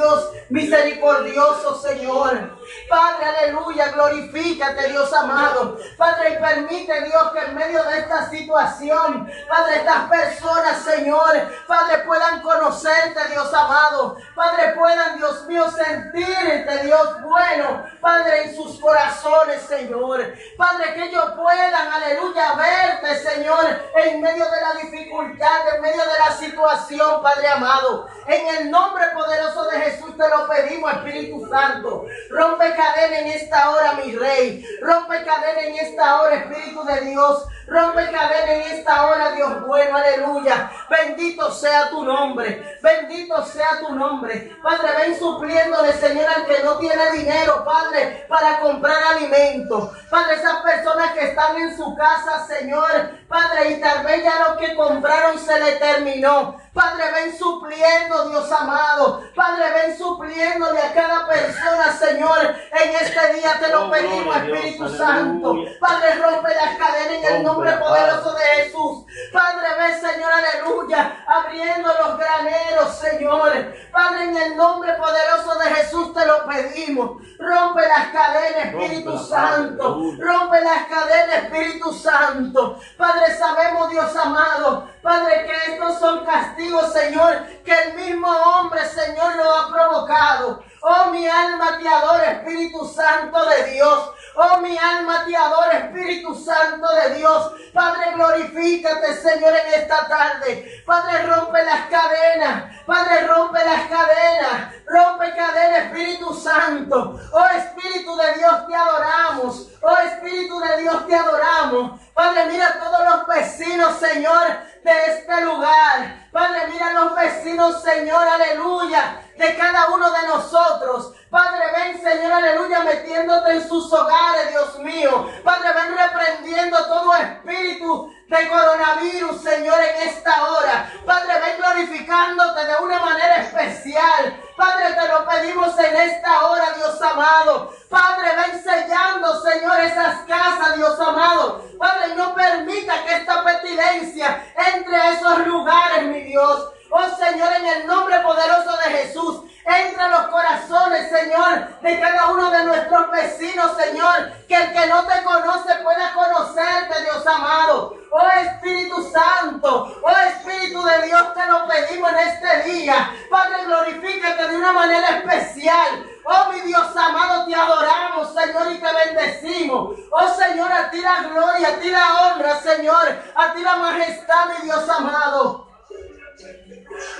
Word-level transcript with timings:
Dios 0.00 0.30
misericordioso, 0.48 1.78
Señor. 1.78 2.58
Padre, 2.88 3.26
aleluya, 3.26 3.88
glorifícate, 3.88 4.88
Dios 4.88 5.12
amado. 5.12 5.78
Padre, 5.96 6.38
permite, 6.40 7.02
Dios, 7.02 7.32
que 7.32 7.38
en 7.40 7.54
medio 7.54 7.82
de 7.84 7.98
esta 7.98 8.28
situación, 8.28 9.30
Padre, 9.48 9.76
estas 9.76 10.08
personas, 10.08 10.82
Señor, 10.82 11.50
Padre, 11.66 11.98
puedan 11.98 12.42
conocerte, 12.42 13.28
Dios 13.30 13.52
amado. 13.54 14.16
Padre, 14.34 14.74
puedan, 14.76 15.18
Dios 15.18 15.46
mío, 15.46 15.70
sentirte, 15.70 16.78
Dios 16.84 17.22
bueno, 17.22 17.84
Padre, 18.00 18.44
en 18.44 18.56
sus 18.56 18.80
corazones, 18.80 19.62
Señor. 19.62 20.34
Padre, 20.56 20.94
que 20.94 21.04
ellos 21.04 21.32
puedan, 21.36 21.92
aleluya, 21.92 22.54
verte, 22.54 23.18
Señor, 23.20 23.64
en 23.94 24.20
medio 24.20 24.44
de 24.50 24.60
la 24.60 24.72
dificultad, 24.80 25.74
en 25.74 25.82
medio 25.82 26.02
de 26.02 26.18
la 26.18 26.32
situación, 26.32 27.22
Padre 27.22 27.48
amado. 27.48 28.08
En 28.26 28.56
el 28.56 28.70
nombre 28.70 29.04
poderoso 29.14 29.64
de 29.66 29.80
Jesús 29.80 30.16
te 30.16 30.28
lo 30.28 30.48
pedimos, 30.48 30.92
Espíritu 30.92 31.48
Santo. 31.48 32.06
Rompe 32.30 32.59
cadena 32.74 33.18
en 33.20 33.26
esta 33.28 33.70
hora, 33.70 33.92
mi 33.94 34.16
Rey. 34.16 34.64
Rompe 34.80 35.24
cadena 35.24 35.60
en 35.62 35.74
esta 35.76 36.20
hora, 36.20 36.36
Espíritu 36.36 36.84
de 36.84 37.00
Dios. 37.02 37.46
Rompe 37.66 38.04
cadena 38.10 38.52
en 38.52 38.62
esta 38.72 39.06
hora, 39.06 39.30
Dios 39.30 39.64
bueno, 39.64 39.96
aleluya. 39.96 40.70
Bendito 40.88 41.52
sea 41.52 41.88
tu 41.88 42.02
nombre, 42.02 42.78
bendito 42.82 43.44
sea 43.44 43.78
tu 43.78 43.94
nombre. 43.94 44.56
Padre, 44.60 44.88
ven 44.98 45.16
supliéndole, 45.16 45.92
Señor, 45.92 46.26
al 46.28 46.46
que 46.46 46.64
no 46.64 46.78
tiene 46.78 47.12
dinero, 47.12 47.64
Padre, 47.64 48.26
para 48.28 48.58
comprar 48.58 48.96
alimento. 49.14 49.92
Padre, 50.10 50.34
esas 50.34 50.56
personas 50.62 51.12
que 51.12 51.28
están 51.28 51.56
en 51.58 51.76
su 51.76 51.94
casa, 51.94 52.44
Señor, 52.44 53.12
Padre, 53.28 53.70
y 53.70 53.80
tal 53.80 54.04
vez 54.04 54.24
ya 54.24 54.48
lo 54.48 54.56
que 54.56 54.74
compraron 54.74 55.38
se 55.38 55.60
le 55.60 55.72
terminó. 55.76 56.58
Padre, 56.72 57.04
ven 57.12 57.38
supliendo, 57.38 58.30
Dios 58.30 58.50
amado. 58.50 59.22
Padre, 59.34 59.70
ven 59.72 59.96
supliéndole 59.96 60.80
a 60.80 60.92
cada 60.92 61.26
persona, 61.28 61.92
Señor. 61.92 62.49
En 62.72 62.90
este 62.94 63.34
día 63.34 63.58
te 63.58 63.68
lo 63.68 63.86
oh, 63.86 63.90
pedimos, 63.90 64.36
Espíritu 64.36 64.88
Santo. 64.88 65.56
Padre, 65.80 66.14
rompe 66.16 66.54
las 66.54 66.76
cadenas 66.76 67.24
en 67.24 67.36
el 67.36 67.42
nombre 67.42 67.72
poderoso 67.72 68.32
de 68.32 68.44
Jesús. 68.44 69.04
Padre, 69.32 69.68
ven, 69.78 70.00
Señor, 70.00 70.30
aleluya. 70.32 71.24
Abriendo 71.26 71.88
los 71.88 72.18
graneros, 72.18 72.94
Señor. 72.96 73.52
Padre, 73.92 74.24
en 74.24 74.36
el 74.36 74.56
nombre 74.56 74.92
poderoso 74.94 75.58
de 75.58 75.74
Jesús 75.74 76.14
te 76.14 76.26
lo 76.26 76.46
pedimos. 76.46 77.22
Rompe 77.38 77.82
las 77.86 78.08
cadenas, 78.08 78.66
Espíritu 78.66 79.18
Santo. 79.18 79.98
Rompe 80.18 80.60
las 80.60 80.86
cadenas, 80.86 81.44
Espíritu 81.44 81.92
Santo. 81.92 82.78
Padre, 82.96 83.34
sabemos, 83.36 83.90
Dios 83.90 84.14
amado. 84.16 84.88
Padre, 85.02 85.46
que 85.46 85.72
estos 85.72 85.98
son 85.98 86.24
castigos, 86.24 86.92
Señor, 86.92 87.46
que 87.64 87.72
el 87.72 87.94
mismo 87.94 88.28
hombre, 88.28 88.84
Señor, 88.86 89.36
lo 89.36 89.54
ha 89.54 89.68
provocado. 89.68 90.62
Oh, 90.82 91.10
mi 91.10 91.26
alma 91.26 91.78
te 91.78 91.86
adora, 91.86 92.32
Espíritu 92.32 92.86
Santo 92.86 93.44
de 93.44 93.72
Dios. 93.72 94.10
Oh, 94.34 94.58
mi 94.58 94.76
alma 94.78 95.24
te 95.26 95.36
adora, 95.36 95.78
Espíritu 95.78 96.34
Santo 96.34 96.86
de 96.94 97.16
Dios. 97.16 97.52
Padre, 97.72 98.12
glorifícate, 98.14 99.14
Señor, 99.14 99.52
en 99.54 99.80
esta 99.80 100.06
tarde. 100.06 100.82
Padre, 100.86 101.26
rompe 101.26 101.62
las 101.64 101.86
cadenas. 101.88 102.76
Padre, 102.86 103.26
rompe 103.26 103.64
las 103.64 103.88
cadenas. 103.88 104.74
Rompe 104.86 105.34
cadenas, 105.34 105.86
Espíritu 105.86 106.34
Santo. 106.34 107.20
Oh, 107.32 107.46
Espíritu 107.56 108.16
de 108.16 108.34
Dios, 108.34 108.66
te 108.66 108.74
adoramos. 108.74 109.68
Oh, 109.82 109.96
Espíritu 109.98 110.60
de 110.60 110.82
Dios, 110.82 111.06
te 111.06 111.14
adoramos. 111.14 112.00
Padre, 112.14 112.46
mira 112.46 112.78
todos 112.78 113.04
los 113.04 113.26
vecinos, 113.26 113.98
Señor, 113.98 114.46
de 114.84 115.06
este 115.06 115.40
lugar. 115.42 116.28
Padre, 116.32 116.68
mira 116.72 116.92
los 116.92 117.14
vecinos, 117.14 117.82
Señor, 117.82 118.26
aleluya, 118.26 119.22
de 119.36 119.56
cada 119.56 119.88
uno 119.90 120.10
de 120.10 120.26
nosotros. 120.28 121.14
Padre, 121.30 121.64
ven, 121.76 122.02
Señor, 122.02 122.32
aleluya, 122.32 122.80
metiéndote 122.80 123.52
en 123.52 123.68
sus 123.68 123.92
hogares, 123.92 124.50
Dios 124.50 124.78
mío. 124.80 125.30
Padre, 125.44 125.68
ven 125.72 125.96
reprendiendo 125.96 126.76
todo 126.86 127.14
espíritu 127.14 128.12
de 128.26 128.48
coronavirus, 128.48 129.40
Señor, 129.40 129.78
en 129.80 130.08
esta 130.08 130.50
hora. 130.50 130.92
Padre, 131.06 131.34
ven 131.38 131.56
glorificándote 131.58 132.64
de 132.64 132.76
una 132.82 132.98
manera 132.98 133.36
especial. 133.42 134.42
Padre, 134.56 134.92
te 134.92 135.06
lo 135.06 135.24
pedimos 135.28 135.78
en 135.78 135.96
esta 135.96 136.46
hora, 136.48 136.72
Dios 136.76 137.00
amado. 137.00 137.74
Padre, 137.88 138.30
ven 138.34 138.62
sellando, 138.64 139.40
Señor, 139.40 139.80
esas 139.82 140.22
casas, 140.26 140.74
Dios 140.74 140.98
amado. 140.98 141.64
Padre, 141.78 142.16
no 142.16 142.34
permita 142.34 143.04
que 143.04 143.14
esta 143.14 143.44
petilencia 143.44 144.52
entre 144.74 144.96
a 144.96 145.12
esos 145.12 145.46
lugares, 145.46 146.06
mi 146.06 146.22
Dios. 146.22 146.72
Oh 146.90 147.08
Señor, 147.16 147.52
en 147.52 147.66
el 147.66 147.86
nombre 147.86 148.18
poderoso 148.18 148.76
de 148.78 148.90
Jesús, 148.98 149.44
entra 149.78 150.06
en 150.06 150.10
los 150.10 150.26
corazones, 150.28 151.08
Señor, 151.08 151.80
de 151.80 152.00
cada 152.00 152.30
uno 152.30 152.50
de 152.50 152.64
nuestros 152.64 153.10
vecinos, 153.10 153.76
Señor. 153.76 154.32
Que 154.48 154.54
el 154.54 154.72
que 154.72 154.86
no 154.86 155.04
te 155.04 155.22
conoce 155.22 155.74
pueda 155.82 156.12
conocerte, 156.12 157.02
Dios 157.02 157.26
amado. 157.26 157.96
Oh 158.12 158.28
Espíritu 158.28 159.08
Santo, 159.12 159.96
oh 160.02 160.10
Espíritu 160.10 160.82
de 160.82 161.06
Dios, 161.06 161.32
te 161.32 161.46
lo 161.46 161.68
pedimos 161.68 162.10
en 162.10 162.18
este 162.18 162.70
día. 162.70 163.14
Padre, 163.30 163.64
glorifícate 163.64 164.48
de 164.48 164.56
una 164.56 164.72
manera 164.72 165.18
especial. 165.18 166.06
Oh 166.24 166.50
mi 166.50 166.60
Dios 166.62 166.96
amado, 166.96 167.46
te 167.46 167.54
adoramos, 167.54 168.34
Señor, 168.34 168.72
y 168.72 168.78
te 168.78 168.92
bendecimos. 168.92 169.96
Oh 170.10 170.28
Señor, 170.34 170.72
a 170.72 170.90
ti 170.90 171.00
la 171.00 171.22
gloria, 171.22 171.68
a 171.68 171.78
ti 171.78 171.90
la 171.90 172.14
honra, 172.22 172.60
Señor, 172.60 173.22
a 173.34 173.52
ti 173.52 173.62
la 173.62 173.76
majestad, 173.76 174.46
mi 174.58 174.64
Dios 174.64 174.88
amado. 174.88 175.69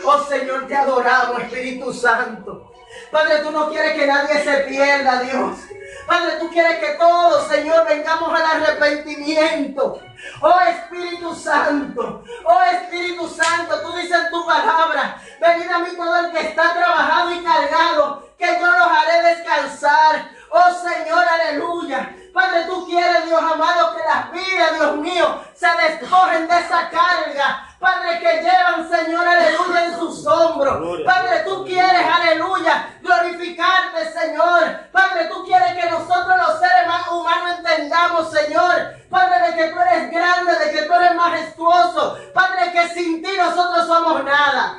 Oh 0.04 0.24
Señor, 0.24 0.66
te 0.66 0.76
adoramos, 0.76 1.42
Espíritu 1.42 1.92
Santo. 1.92 2.72
Padre, 3.10 3.38
tú 3.38 3.50
no 3.50 3.68
quieres 3.70 3.94
que 3.98 4.06
nadie 4.06 4.42
se 4.42 4.52
pierda, 4.68 5.22
Dios. 5.22 5.58
Padre, 6.06 6.38
tú 6.40 6.50
quieres 6.50 6.78
que 6.80 6.94
todos, 6.94 7.46
Señor, 7.46 7.86
vengamos 7.86 8.32
al 8.32 8.62
arrepentimiento. 8.62 10.00
Oh 10.40 10.60
Espíritu 10.60 11.34
Santo, 11.34 12.24
oh 12.44 12.62
Espíritu 12.72 13.28
Santo, 13.28 13.80
tú 13.80 13.96
dices 13.96 14.30
tu 14.30 14.44
palabra, 14.44 15.20
venid 15.40 15.70
a 15.70 15.78
mí 15.78 15.96
todo 15.96 16.26
el 16.26 16.30
que 16.32 16.40
está 16.40 16.74
trabajado 16.74 17.32
y 17.32 17.42
cargado, 17.42 18.28
que 18.36 18.46
yo 18.46 18.66
los 18.66 18.86
haré 18.86 19.34
descansar. 19.34 20.30
Oh 20.50 20.72
Señor, 20.74 21.24
aleluya. 21.26 22.14
Padre, 22.34 22.64
tú 22.66 22.86
quieres, 22.86 23.26
Dios 23.26 23.40
amado, 23.40 23.96
que 23.96 24.02
las 24.02 24.32
vidas, 24.32 24.74
Dios 24.74 24.96
mío, 24.96 25.44
se 25.54 25.68
descogen 25.88 26.48
de 26.48 26.58
esa 26.58 26.90
carga. 26.90 27.69
Padre, 27.80 28.20
que 28.20 28.42
llevan, 28.42 28.90
Señor, 28.90 29.26
aleluya, 29.26 29.86
en 29.86 29.98
sus 29.98 30.26
hombros. 30.26 31.00
Padre, 31.02 31.44
tú 31.46 31.64
quieres, 31.64 32.06
aleluya, 32.14 32.98
glorificarte, 33.00 34.12
Señor. 34.12 34.90
Padre, 34.92 35.28
tú 35.28 35.42
quieres 35.46 35.72
que 35.72 35.90
nosotros 35.90 36.36
los 36.36 36.58
seres 36.58 36.86
humanos 37.10 37.56
entendamos, 37.56 38.30
Señor. 38.30 38.74
Padre, 39.08 39.46
de 39.46 39.56
que 39.56 39.68
tú 39.72 39.80
eres 39.80 40.10
grande, 40.10 40.58
de 40.62 40.70
que 40.72 40.82
tú 40.82 40.92
eres 40.92 41.14
majestuoso. 41.14 42.18
Padre, 42.34 42.70
que 42.70 42.88
sin 42.88 43.22
ti 43.22 43.30
nosotros 43.38 43.86
somos 43.86 44.24
nada. 44.24 44.78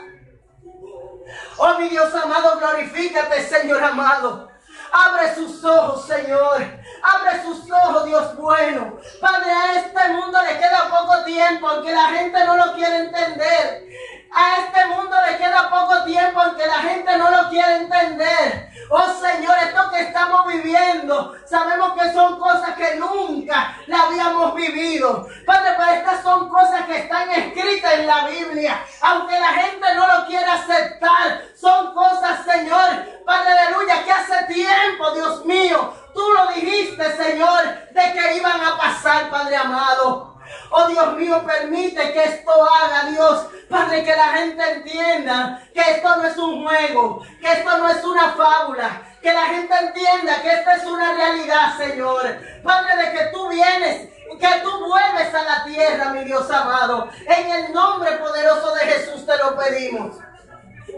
Oh, 1.57 1.73
mi 1.79 1.90
Dios 1.90 2.13
amado, 2.13 2.59
glorifícate, 2.59 3.41
Señor 3.41 3.84
amado. 3.84 4.50
Abre 4.91 5.34
sus 5.35 5.63
ojos, 5.63 6.06
Señor. 6.06 6.62
Abre 7.02 7.44
sus 7.44 7.72
ojos, 7.72 8.06
Dios 8.06 8.35
bueno. 8.35 8.97
Padre, 9.19 9.52
a 9.52 9.75
este 9.75 10.09
mundo 10.09 10.38
le 10.41 10.57
queda 10.57 10.90
poco 10.90 11.24
tiempo, 11.24 11.68
aunque 11.68 11.94
la 11.94 12.07
gente 12.07 12.46
no 12.46 12.57
lo 12.57 12.74
quiere 12.74 12.97
entender. 12.97 13.88
A 14.34 14.59
este 14.59 14.85
mundo 14.85 15.16
le 15.29 15.38
queda 15.38 15.69
poco 15.69 16.03
tiempo 16.03 16.40
aunque 16.40 16.66
la 16.66 16.79
gente 16.79 17.18
no 17.18 17.29
lo 17.29 17.50
quiere 17.50 17.75
entender. 17.78 18.69
Oh 18.90 19.13
Señor, 19.13 19.56
esto 19.63 19.90
que 19.91 20.02
estamos 20.02 20.47
viviendo, 20.47 21.35
sabemos 21.46 21.94
que 21.94 22.12
son 22.13 22.40
cosas 22.40 22.75
que 22.75 22.96
nunca 22.96 23.78
la 23.88 24.03
habíamos 24.03 24.53
vivido. 24.56 25.28
Padre, 25.46 25.60
estas 25.84 26.24
son 26.24 26.50
cosas 26.50 26.86
que 26.86 26.97
están 26.97 27.30
escritas 27.31 27.94
en 27.94 28.08
la 28.08 28.28
Biblia. 28.28 28.84
Aunque 29.02 29.40
la 29.40 29.53
gente 29.53 29.96
no 29.96 30.08
lo 30.08 30.25
quiera 30.25 30.53
aceptar, 30.53 31.42
son 31.56 31.94
cosas, 31.94 32.46
Señor, 32.46 33.24
Padre, 33.25 33.52
aleluya, 33.52 34.03
que 34.03 34.11
hace 34.11 34.53
tiempo, 34.53 35.11
Dios 35.11 35.46
mío, 35.46 35.94
tú 36.14 36.22
lo 36.34 36.53
dijiste, 36.53 37.16
Señor, 37.16 37.64
de 37.91 38.14
que 38.14 38.38
iban 38.38 38.61
a 38.61 38.78
pasar, 38.78 39.29
Padre 39.29 39.55
amado. 39.55 40.32
Oh 40.70 40.88
Dios 40.88 41.14
mío, 41.17 41.44
permite 41.46 42.14
que 42.14 42.23
esto 42.23 42.52
haga, 42.52 43.09
Dios. 43.09 43.47
Padre, 43.70 44.03
que 44.03 44.16
la 44.16 44.28
gente 44.34 44.72
entienda 44.72 45.61
que 45.73 45.79
esto 45.79 46.16
no 46.17 46.28
es 46.28 46.38
un 46.38 46.66
juego, 46.66 47.22
que 47.40 47.52
esto 47.52 47.78
no 47.78 47.90
es 47.90 48.03
una 48.03 48.32
fábula. 48.32 49.02
Que 49.22 49.34
la 49.34 49.46
gente 49.46 49.73
entienda 49.76 50.41
que 50.41 50.52
esta 50.52 50.76
es 50.76 50.85
una 50.85 51.14
realidad, 51.14 51.78
Señor. 51.78 52.23
Padre, 52.64 52.96
de 52.97 53.12
que 53.12 53.26
tú 53.32 53.50
vienes 53.50 54.12
que 54.41 54.62
tú 54.64 54.85
vuelves 54.85 55.34
a 55.34 55.44
la 55.44 55.64
tierra, 55.64 56.14
mi 56.14 56.23
Dios 56.23 56.50
amado. 56.50 57.09
En 57.28 57.52
el 57.52 57.73
nombre 57.73 58.12
poderoso 58.14 58.73
de 58.76 58.82
Jesús 58.82 59.26
te 59.26 59.38
lo 59.38 59.56
pedimos. 59.56 60.18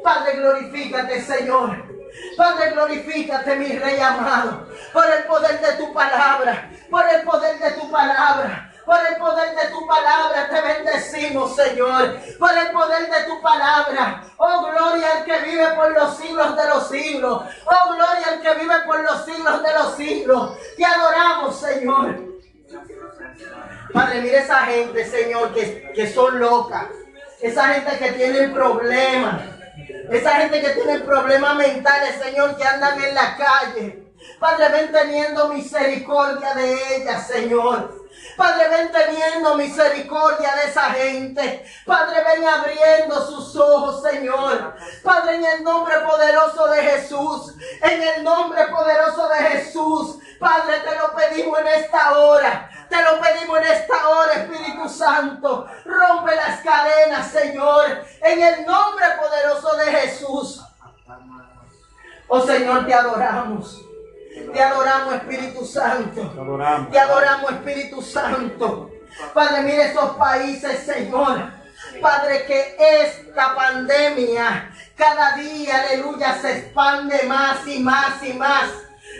Padre, 0.04 0.38
glorifícate, 0.38 1.22
Señor. 1.22 1.84
Padre, 2.38 2.72
glorifícate, 2.72 3.56
mi 3.56 3.78
Rey 3.78 4.00
amado, 4.00 4.68
por 4.92 5.06
el 5.10 5.24
poder 5.24 5.60
de 5.60 5.74
tu 5.74 5.92
palabra, 5.94 6.70
por 6.90 7.04
el 7.10 7.24
poder 7.24 7.58
de 7.60 7.72
tu 7.72 7.90
palabra. 7.90 8.73
Por 8.86 8.98
el 9.10 9.16
poder 9.18 9.56
de 9.56 9.70
tu 9.70 9.88
palabra 9.88 10.50
te 10.50 10.62
bendecimos, 10.62 11.56
Señor. 11.56 12.18
Por 12.38 12.58
el 12.58 12.72
poder 12.72 13.10
de 13.10 13.24
tu 13.24 13.42
palabra. 13.42 14.24
Oh, 14.38 14.70
gloria 14.72 15.08
al 15.18 15.26
que 15.26 15.40
vive 15.40 15.68
por 15.76 15.92
los 15.92 16.18
siglos 16.18 16.56
de 16.56 16.68
los 16.68 16.88
siglos. 16.90 17.44
Oh, 17.66 17.94
gloria 17.94 18.28
al 18.34 18.42
que 18.42 18.54
vive 18.56 18.76
por 18.86 19.02
los 19.02 19.26
siglos 19.26 19.64
de 19.64 19.74
los 19.74 19.96
siglos. 19.96 20.58
Te 20.76 20.86
adoramos, 20.86 21.60
Señor. 21.60 22.34
Padre, 23.94 24.22
mire 24.22 24.40
esa 24.40 24.60
gente, 24.66 25.06
Señor, 25.06 25.54
que, 25.54 25.92
que 25.94 26.12
son 26.12 26.40
locas. 26.40 26.88
Esa 27.42 27.68
gente 27.70 27.98
que 27.98 28.12
tiene 28.14 28.50
problemas. 28.50 29.42
Esa 30.10 30.32
gente 30.32 30.62
que 30.62 30.70
tiene 30.70 31.00
problemas 31.00 31.56
mentales, 31.56 32.22
Señor, 32.22 32.58
que 32.58 32.66
andan 32.66 33.02
en 33.02 33.16
la 33.16 33.38
calle. 33.38 34.04
Padre, 34.40 34.70
ven 34.70 34.92
teniendo 34.92 35.50
misericordia 35.50 36.54
de 36.54 36.98
ellas, 36.98 37.28
Señor. 37.28 38.03
Padre, 38.36 38.70
ven 38.70 38.92
teniendo 38.92 39.56
misericordia 39.56 40.56
de 40.56 40.70
esa 40.70 40.92
gente. 40.92 41.66
Padre, 41.86 42.24
ven 42.24 42.48
abriendo 42.48 43.26
sus 43.26 43.56
ojos, 43.56 44.02
Señor. 44.02 44.76
Padre, 45.04 45.36
en 45.36 45.46
el 45.46 45.64
nombre 45.64 46.00
poderoso 46.00 46.68
de 46.68 46.82
Jesús. 46.82 47.54
En 47.82 48.02
el 48.02 48.24
nombre 48.24 48.68
poderoso 48.68 49.28
de 49.30 49.38
Jesús. 49.38 50.18
Padre, 50.40 50.80
te 50.80 50.98
lo 50.98 51.14
pedimos 51.16 51.60
en 51.60 51.68
esta 51.68 52.18
hora. 52.18 52.70
Te 52.90 53.02
lo 53.02 53.20
pedimos 53.20 53.58
en 53.60 53.66
esta 53.66 54.10
hora, 54.10 54.34
Espíritu 54.34 54.90
Santo. 54.90 55.68
Rompe 55.86 56.36
las 56.36 56.62
cadenas, 56.62 57.32
Señor. 57.32 58.04
En 58.22 58.42
el 58.42 58.66
nombre 58.66 59.06
poderoso 59.20 59.76
de 59.78 59.86
Jesús. 59.86 60.62
Oh 62.28 62.42
Señor, 62.42 62.86
te 62.86 62.94
adoramos. 62.94 63.80
Te 64.54 64.62
adoramos, 64.62 65.16
Espíritu 65.16 65.66
Santo. 65.66 66.22
Te 66.92 67.00
adoramos, 67.00 67.52
Espíritu 67.52 68.02
Santo. 68.02 68.92
Padre, 69.34 69.64
mire 69.64 69.92
esos 69.92 70.12
países, 70.12 70.80
Señor. 70.86 71.52
Padre, 72.02 72.46
que 72.46 72.76
esta 72.78 73.56
pandemia 73.56 74.72
cada 74.96 75.36
día, 75.36 75.82
aleluya, 75.82 76.36
se 76.40 76.60
expande 76.60 77.24
más 77.24 77.68
y 77.68 77.80
más 77.80 78.24
y 78.24 78.34
más. 78.34 78.70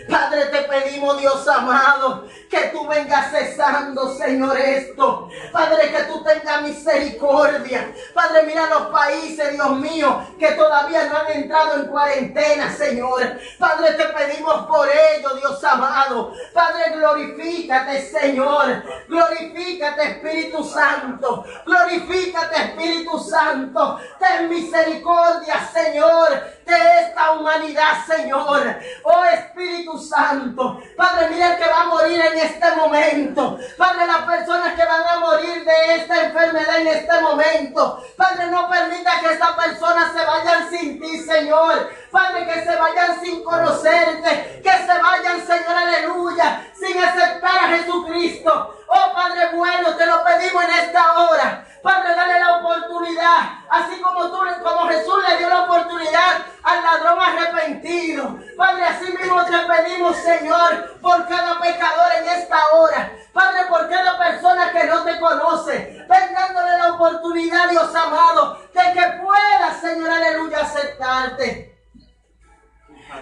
Padre, 0.08 0.46
te 0.46 0.62
pedimos, 0.62 1.18
Dios 1.18 1.46
amado, 1.48 2.28
que 2.50 2.68
tú 2.68 2.86
vengas 2.86 3.30
cesando, 3.30 4.14
Señor, 4.14 4.56
esto. 4.58 5.28
Padre, 5.52 5.90
que 5.90 6.02
tú 6.04 6.22
tengas 6.22 6.62
misericordia. 6.62 7.92
Padre, 8.12 8.42
mira 8.42 8.66
los 8.68 8.88
países, 8.88 9.52
Dios 9.52 9.70
mío, 9.78 10.26
que 10.38 10.52
todavía 10.52 11.04
no 11.06 11.18
han 11.18 11.32
entrado 11.32 11.76
en 11.76 11.86
cuarentena, 11.86 12.70
Señor. 12.70 13.38
Padre, 13.58 13.92
te 13.92 14.04
pedimos 14.04 14.66
por 14.66 14.88
ello, 14.88 15.30
Dios 15.36 15.62
amado. 15.64 16.32
Padre, 16.52 16.96
glorifícate, 16.96 18.02
Señor. 18.02 18.82
Glorifícate, 19.08 20.02
Espíritu 20.02 20.62
Santo. 20.64 21.44
Glorifícate, 21.64 22.56
Espíritu 22.56 23.18
Santo. 23.18 24.00
Ten 24.18 24.48
misericordia, 24.48 25.68
Señor 25.72 26.54
de 26.64 27.00
esta 27.02 27.32
humanidad, 27.32 28.04
Señor. 28.06 28.76
Oh 29.02 29.24
Espíritu 29.24 29.93
Santo. 29.98 30.80
Padre, 30.96 31.28
mira 31.30 31.52
el 31.52 31.58
que 31.58 31.68
va 31.68 31.82
a 31.82 31.86
morir 31.86 32.20
en 32.20 32.38
este 32.38 32.76
momento. 32.76 33.58
Padre, 33.76 34.06
las 34.06 34.22
personas 34.22 34.74
que 34.74 34.84
van 34.84 35.02
a 35.06 35.18
morir 35.20 35.64
de 35.64 35.94
esta 35.96 36.24
enfermedad 36.24 36.78
en 36.78 36.86
este 36.88 37.20
momento. 37.20 38.04
Padre, 38.16 38.46
no 38.46 38.68
permita 38.68 39.20
que 39.20 39.32
estas 39.32 39.52
personas 39.52 40.12
se 40.12 40.24
vayan 40.24 40.70
sin 40.70 41.00
ti, 41.00 41.18
Señor. 41.18 41.90
Padre, 42.10 42.46
que 42.46 42.64
se 42.64 42.76
vayan 42.76 43.20
sin 43.20 43.42
conocerte. 43.42 44.60
Que 44.62 44.70
se 44.70 44.98
vayan, 45.02 45.46
Señor, 45.46 45.76
aleluya, 45.76 46.66
sin 46.74 47.02
aceptar 47.02 47.56
a 47.58 47.68
Jesucristo. 47.76 48.84
Oh 48.86 49.12
Padre 49.14 49.48
bueno, 49.54 49.94
te 49.96 50.06
lo 50.06 50.22
pedimos 50.24 50.64
en 50.64 50.70
esta 50.70 51.18
hora. 51.18 51.66
Padre, 51.84 52.14
dale 52.16 52.40
la 52.40 52.56
oportunidad. 52.56 53.58
Así 53.68 54.00
como 54.00 54.30
tú, 54.30 54.38
como 54.62 54.88
Jesús 54.88 55.22
le 55.28 55.36
dio 55.36 55.50
la 55.50 55.64
oportunidad 55.64 56.46
al 56.62 56.82
ladrón 56.82 57.18
arrepentido. 57.20 58.38
Padre, 58.56 58.86
así 58.86 59.12
mismo 59.12 59.44
te 59.44 59.52
pedimos, 59.52 60.16
Señor, 60.16 60.98
por 61.02 61.28
cada 61.28 61.60
pecador 61.60 62.10
en 62.22 62.28
esta 62.40 62.56
hora. 62.72 63.12
Padre, 63.34 63.66
por 63.68 63.86
cada 63.90 64.16
persona 64.16 64.72
que 64.72 64.84
no 64.84 65.04
te 65.04 65.20
conoce. 65.20 66.06
Ven 66.08 66.34
dándole 66.34 66.78
la 66.78 66.94
oportunidad, 66.94 67.68
Dios 67.68 67.94
amado, 67.94 68.62
de 68.72 68.92
que 68.94 69.22
pueda, 69.22 69.78
Señor, 69.78 70.08
aleluya, 70.08 70.60
aceptarte. 70.60 71.78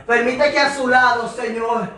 Permite 0.06 0.52
que 0.52 0.60
a 0.60 0.72
su 0.72 0.86
lado, 0.86 1.28
Señor, 1.28 1.88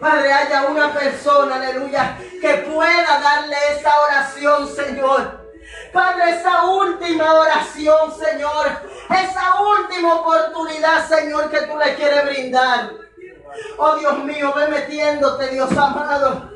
Padre, 0.00 0.32
haya 0.32 0.68
una 0.68 0.90
persona, 0.90 1.56
aleluya, 1.56 2.16
que 2.40 2.54
pueda 2.72 3.20
darle 3.20 3.56
esa 3.76 4.00
oración, 4.00 4.66
Señor. 4.74 5.48
Padre, 5.98 6.30
esa 6.30 6.64
última 6.64 7.34
oración, 7.34 8.16
Señor. 8.16 8.68
Esa 9.10 9.60
última 9.60 10.14
oportunidad, 10.14 11.08
Señor, 11.08 11.50
que 11.50 11.62
tú 11.62 11.76
le 11.76 11.96
quieres 11.96 12.24
brindar. 12.24 12.92
Oh 13.78 13.96
Dios 13.96 14.18
mío, 14.20 14.52
ve 14.54 14.68
metiéndote, 14.68 15.48
Dios 15.48 15.72
amado. 15.72 16.52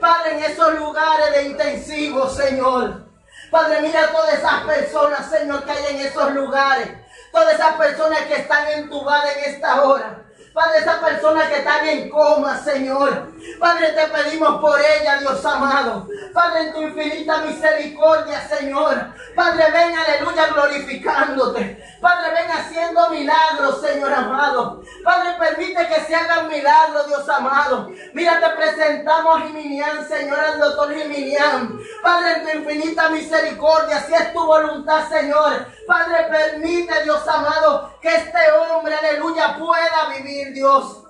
Padre, 0.00 0.32
en 0.32 0.44
esos 0.50 0.74
lugares 0.80 1.32
de 1.32 1.42
intensivo, 1.44 2.28
Señor. 2.28 3.04
Padre, 3.52 3.82
mira 3.82 4.10
todas 4.10 4.34
esas 4.34 4.64
personas, 4.64 5.30
Señor, 5.30 5.64
que 5.64 5.70
hay 5.70 5.94
en 5.94 6.00
esos 6.00 6.32
lugares. 6.32 6.88
Todas 7.30 7.54
esas 7.54 7.76
personas 7.76 8.22
que 8.22 8.34
están 8.34 8.66
entubadas 8.66 9.36
en 9.36 9.54
esta 9.54 9.84
hora. 9.84 10.24
Padre, 10.52 10.78
esa 10.80 11.00
persona 11.00 11.48
que 11.48 11.58
está 11.58 11.90
en 11.90 12.10
coma, 12.10 12.58
Señor. 12.58 13.32
Padre, 13.58 13.92
te 13.92 14.06
pedimos 14.08 14.60
por 14.60 14.78
ella, 14.78 15.18
Dios 15.18 15.44
amado. 15.44 16.06
Padre, 16.34 16.60
en 16.60 16.72
tu 16.72 16.82
infinita 16.82 17.38
misericordia, 17.38 18.46
Señor. 18.46 19.12
Padre, 19.34 19.64
ven, 19.72 19.94
aleluya, 19.96 20.46
glorificándote. 20.48 21.82
Padre, 22.00 22.30
ven 22.32 22.50
haciendo 22.50 23.08
milagros, 23.10 23.80
Señor 23.80 24.12
amado. 24.12 24.82
Padre, 25.02 25.36
permite 25.38 25.88
que 25.88 26.00
se 26.02 26.14
hagan 26.14 26.48
milagros, 26.48 27.06
Dios 27.06 27.28
amado. 27.28 27.90
Mira, 28.12 28.40
te 28.40 28.50
presentamos 28.50 29.36
a 29.36 29.46
Jiminián, 29.46 30.06
Señor, 30.06 30.38
al 30.38 30.60
doctor 30.60 30.94
Jiminián. 30.94 31.78
Padre, 32.02 32.32
en 32.32 32.42
tu 32.42 32.58
infinita 32.58 33.08
misericordia, 33.08 34.00
si 34.00 34.14
es 34.14 34.32
tu 34.32 34.44
voluntad, 34.44 35.08
Señor. 35.08 35.66
Padre, 35.86 36.24
permite, 36.28 37.04
Dios 37.04 37.26
amado, 37.26 37.92
que 38.00 38.08
este 38.08 38.38
hombre, 38.52 38.94
aleluya, 38.94 39.56
pueda 39.58 40.08
vivir, 40.16 40.41
Dios. 40.50 41.04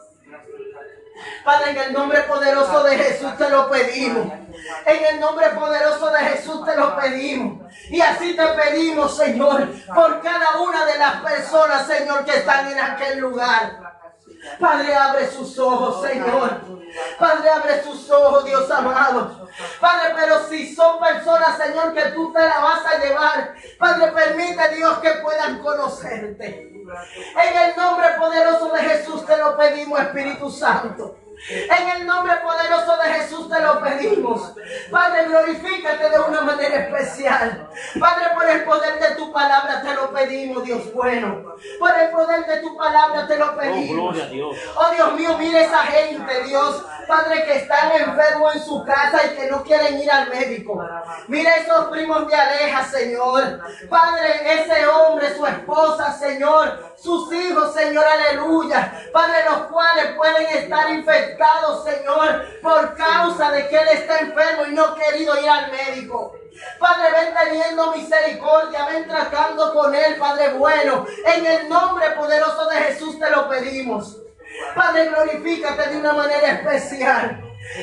Padre, 1.45 1.71
en 1.71 1.79
el 1.79 1.93
nombre 1.93 2.21
poderoso 2.23 2.83
de 2.85 2.97
Jesús 2.97 3.37
te 3.37 3.49
lo 3.49 3.71
pedimos. 3.71 4.27
En 4.87 5.05
el 5.05 5.21
nombre 5.21 5.49
poderoso 5.51 6.11
de 6.11 6.19
Jesús 6.19 6.65
te 6.65 6.77
lo 6.77 6.97
pedimos. 6.97 7.73
Y 7.91 8.01
así 8.01 8.37
te 8.37 8.47
pedimos, 8.49 9.17
Señor, 9.17 9.69
por 9.95 10.21
cada 10.23 10.61
una 10.61 10.85
de 10.85 10.99
las 10.99 11.17
personas, 11.23 11.87
Señor, 11.87 12.25
que 12.25 12.39
están 12.39 12.71
en 12.71 12.79
aquel 12.79 13.19
lugar. 13.19 13.93
Padre, 14.59 14.95
abre 14.95 15.31
sus 15.31 15.59
ojos, 15.59 16.07
Señor. 16.07 16.61
Padre, 17.19 17.51
abre 17.51 17.83
sus 17.83 18.11
ojos, 18.11 18.45
Dios 18.45 18.71
amado. 18.71 19.49
Padre, 19.81 20.15
pero 20.17 20.49
si 20.49 20.75
son 20.75 20.99
personas, 21.01 21.57
Señor, 21.57 21.95
que 21.95 22.03
tú 22.11 22.33
te 22.33 22.41
la 22.41 22.59
vas 22.59 22.85
a 22.87 22.99
llevar, 22.99 23.55
Padre, 23.79 24.13
permite, 24.13 24.77
Dios, 24.77 24.99
que 24.99 25.11
puedan 25.23 25.61
conocerte. 25.61 26.72
En 26.83 27.71
el 27.71 27.77
nombre 27.77 28.09
poderoso 28.19 28.73
de 28.73 28.81
Jesús 28.81 29.25
te 29.27 29.37
lo 29.37 29.57
pedimos, 29.57 30.01
Espíritu 30.01 30.51
Santo. 30.51 31.17
En 31.49 31.89
el 31.89 32.07
nombre 32.07 32.35
poderoso 32.37 32.97
de 32.99 33.15
Jesús 33.15 33.49
te 33.51 33.61
lo 33.61 33.81
pedimos. 33.81 34.53
Padre, 34.91 35.25
glorifícate 35.25 36.11
de 36.11 36.21
una 36.21 36.43
manera 36.43 36.77
especial. 36.77 37.69
Padre, 37.99 38.27
por 38.35 38.49
el 38.49 38.65
poder 38.65 39.01
de 39.01 39.17
tu 39.17 39.33
palabra 39.33 39.83
te 39.83 39.93
lo 39.95 40.13
pedimos, 40.13 40.63
Dios 40.63 40.93
bueno. 40.93 41.57
Por 41.81 41.99
el 41.99 42.11
poder 42.11 42.47
de 42.47 42.59
tu 42.59 42.77
palabra 42.77 43.27
te 43.27 43.37
lo 43.37 43.47
oh, 43.47 43.57
pedimos. 43.57 44.17
Oh, 44.17 44.27
Dios. 44.27 44.57
oh 44.77 44.91
Dios 44.95 45.13
mío, 45.15 45.37
mire 45.39 45.65
esa 45.65 45.79
gente, 45.79 46.45
Dios. 46.45 46.85
Padre, 47.09 47.45
que 47.45 47.57
están 47.57 47.91
enfermos 47.91 48.55
en 48.55 48.63
su 48.63 48.85
casa 48.85 49.27
y 49.27 49.37
que 49.37 49.51
no 49.51 49.65
quieren 49.65 50.01
ir 50.01 50.11
al 50.11 50.29
médico. 50.29 50.81
Mire 51.27 51.51
esos 51.59 51.87
primos 51.87 52.29
de 52.29 52.37
Aleja, 52.37 52.85
Señor. 52.85 53.61
Padre, 53.91 54.63
ese 54.63 54.87
hombre, 54.87 55.35
su 55.35 55.45
esposa, 55.45 56.13
Señor. 56.13 56.93
Sus 56.97 57.33
hijos, 57.33 57.75
Señor, 57.75 58.05
aleluya. 58.05 59.09
Padre, 59.13 59.45
los 59.51 59.63
cuales 59.65 60.15
pueden 60.15 60.47
estar 60.57 60.89
infectados 60.91 61.32
Señor, 61.85 62.61
por 62.61 62.95
causa 62.95 63.51
de 63.51 63.69
que 63.69 63.77
Él 63.77 63.89
está 63.89 64.19
enfermo 64.21 64.67
y 64.67 64.73
no 64.73 64.85
ha 64.85 64.95
querido 64.97 65.39
ir 65.41 65.49
al 65.49 65.71
médico. 65.71 66.37
Padre, 66.79 67.09
ven 67.13 67.35
teniendo 67.35 67.93
misericordia, 67.93 68.87
ven 68.87 69.09
tratando 69.09 69.73
con 69.75 69.95
Él, 69.95 70.17
Padre 70.17 70.53
bueno. 70.55 71.07
En 71.27 71.47
el 71.47 71.69
nombre 71.69 72.11
poderoso 72.11 72.67
de 72.69 72.77
Jesús 72.77 73.19
te 73.19 73.31
lo 73.31 73.49
pedimos. 73.49 74.19
Padre, 74.75 75.09
glorifícate 75.09 75.91
de 75.91 75.97
una 75.97 76.13
manera 76.13 76.53
especial. 76.53 77.43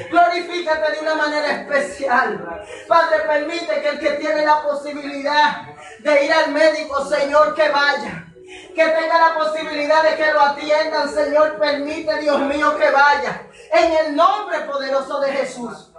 Glorifícate 0.10 0.92
de 0.94 1.00
una 1.00 1.16
manera 1.16 1.52
especial. 1.52 2.66
Padre, 2.88 3.20
permite 3.28 3.82
que 3.82 3.90
el 3.90 4.00
que 4.00 4.12
tiene 4.12 4.46
la 4.46 4.62
posibilidad 4.62 5.62
de 6.00 6.26
ir 6.26 6.32
al 6.32 6.52
médico, 6.52 7.06
Señor, 7.06 7.56
que 7.56 7.70
vaya 7.70 8.29
que 8.76 8.86
tenga 8.86 9.30
la 9.30 9.36
posibilidad 9.36 10.04
de 10.04 10.16
que 10.16 10.34
lo 10.34 10.42
atiendan, 10.42 11.14
Señor, 11.14 11.58
permite, 11.60 12.20
Dios 12.20 12.40
mío, 12.42 12.78
que 12.78 12.90
vaya. 12.90 13.44
En 13.72 13.92
el 14.06 14.16
nombre 14.16 14.62
poderoso 14.62 15.20
de 15.20 15.32
Jesús. 15.32 15.92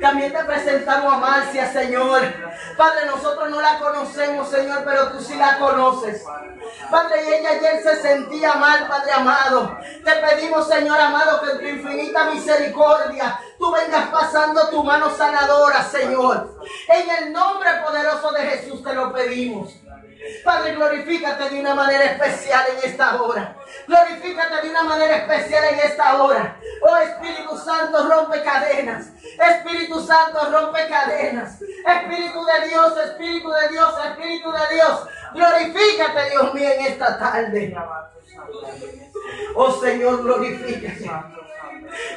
También 0.00 0.32
te 0.32 0.44
presentamos 0.44 1.12
a 1.12 1.18
Marcia, 1.18 1.72
Señor. 1.72 2.22
Padre, 2.76 3.06
nosotros 3.06 3.50
no 3.50 3.60
la 3.60 3.78
conocemos, 3.78 4.48
Señor, 4.48 4.82
pero 4.84 5.08
tú 5.08 5.20
sí 5.20 5.34
la 5.34 5.58
conoces. 5.58 6.24
Padre, 6.90 7.24
y 7.24 7.34
ella 7.34 7.50
ayer 7.50 7.82
se 7.82 8.02
sentía 8.02 8.54
mal, 8.54 8.86
Padre 8.86 9.12
amado. 9.12 9.76
Te 10.04 10.12
pedimos, 10.12 10.68
Señor 10.68 11.00
amado, 11.00 11.42
que 11.42 11.50
en 11.50 11.58
tu 11.58 11.64
infinita 11.64 12.30
misericordia 12.30 13.40
tú 13.58 13.72
vengas 13.72 14.08
pasando 14.08 14.68
tu 14.68 14.84
mano 14.84 15.10
sanadora, 15.10 15.82
Señor. 15.82 16.58
En 16.88 17.10
el 17.10 17.32
nombre 17.32 17.70
poderoso 17.84 18.30
de 18.32 18.40
Jesús 18.42 18.82
te 18.84 18.94
lo 18.94 19.12
pedimos. 19.12 19.72
Padre, 20.44 20.74
glorifícate 20.74 21.50
de 21.50 21.60
una 21.60 21.74
manera 21.74 22.04
especial 22.04 22.64
en 22.76 22.90
esta 22.90 23.22
hora. 23.22 23.56
Glorifícate 23.86 24.62
de 24.62 24.70
una 24.70 24.82
manera 24.82 25.16
especial 25.16 25.64
en 25.72 25.78
esta 25.80 26.22
hora. 26.22 26.56
Oh 26.82 26.96
Espíritu 26.96 27.56
Santo, 27.56 28.08
rompe 28.08 28.42
cadenas. 28.42 29.12
Espíritu 29.22 30.00
Santo, 30.00 30.50
rompe 30.50 30.88
cadenas. 30.88 31.60
Espíritu 31.62 32.44
de 32.44 32.68
Dios, 32.68 32.96
Espíritu 32.98 33.50
de 33.50 33.68
Dios, 33.68 33.94
Espíritu 34.06 34.52
de 34.52 34.74
Dios. 34.74 35.06
Glorifícate, 35.34 36.30
Dios 36.30 36.54
mío, 36.54 36.68
en 36.68 36.86
esta 36.86 37.18
tarde. 37.18 37.76
Oh 39.54 39.72
Señor, 39.80 40.22
glorifícate. 40.22 41.10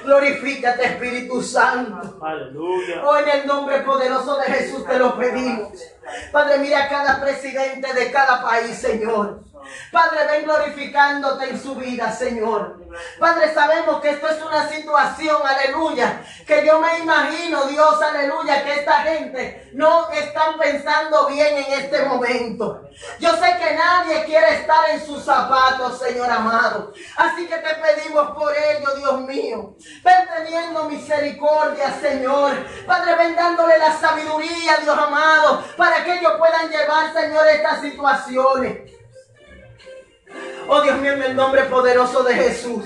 Glorifícate, 0.03 0.85
Espíritu 0.85 1.41
Santo. 1.41 2.19
Aleluya. 2.23 3.03
Oh, 3.05 3.17
en 3.17 3.29
el 3.29 3.47
nombre 3.47 3.79
poderoso 3.79 4.37
de 4.37 4.45
Jesús 4.45 4.85
te 4.85 4.97
lo 4.97 5.17
pedimos. 5.17 5.71
Padre, 6.31 6.57
mira 6.59 6.85
a 6.85 6.89
cada 6.89 7.21
presidente 7.21 7.93
de 7.93 8.11
cada 8.11 8.41
país, 8.41 8.77
Señor. 8.77 9.51
Padre, 9.91 10.25
ven 10.29 10.43
glorificándote 10.45 11.49
en 11.49 11.61
su 11.61 11.75
vida, 11.75 12.11
Señor. 12.11 12.81
Padre, 13.19 13.53
sabemos 13.53 14.01
que 14.01 14.09
esto 14.09 14.27
es 14.27 14.41
una 14.41 14.67
situación, 14.67 15.37
aleluya, 15.45 16.23
que 16.45 16.65
yo 16.65 16.79
me 16.79 16.99
imagino, 16.99 17.65
Dios, 17.65 18.01
aleluya, 18.01 18.63
que 18.63 18.79
esta 18.79 19.01
gente 19.03 19.69
no 19.73 20.09
están 20.11 20.57
pensando 20.57 21.27
bien 21.27 21.57
en 21.57 21.73
este 21.73 22.05
momento. 22.05 22.81
Yo 23.19 23.31
sé 23.31 23.57
que 23.59 23.75
nadie 23.75 24.25
quiere 24.25 24.55
estar 24.55 24.89
en 24.89 25.05
sus 25.05 25.23
zapatos, 25.23 25.99
Señor 25.99 26.29
amado. 26.29 26.93
Así 27.15 27.47
que 27.47 27.57
te 27.57 27.75
pedimos 27.75 28.31
por 28.31 28.53
ello, 28.55 28.95
Dios 28.95 29.21
mío. 29.21 29.61
Ven 30.03 30.27
teniendo 30.36 30.89
misericordia, 30.89 31.91
Señor. 32.00 32.51
Padre, 32.86 33.15
ven 33.15 33.36
dándole 33.36 33.77
la 33.77 33.94
sabiduría, 33.94 34.77
Dios 34.82 34.98
amado, 34.98 35.63
para 35.77 36.03
que 36.03 36.20
ellos 36.20 36.34
puedan 36.38 36.70
llevar, 36.70 37.13
Señor, 37.13 37.48
estas 37.48 37.82
situaciones. 37.82 38.91
Oh 40.68 40.82
Dios 40.82 40.98
mío, 41.00 41.13
en 41.13 41.24
el 41.24 41.36
nombre 41.36 41.63
poderoso 41.63 42.24
de 42.24 42.34
Jesús. 42.36 42.86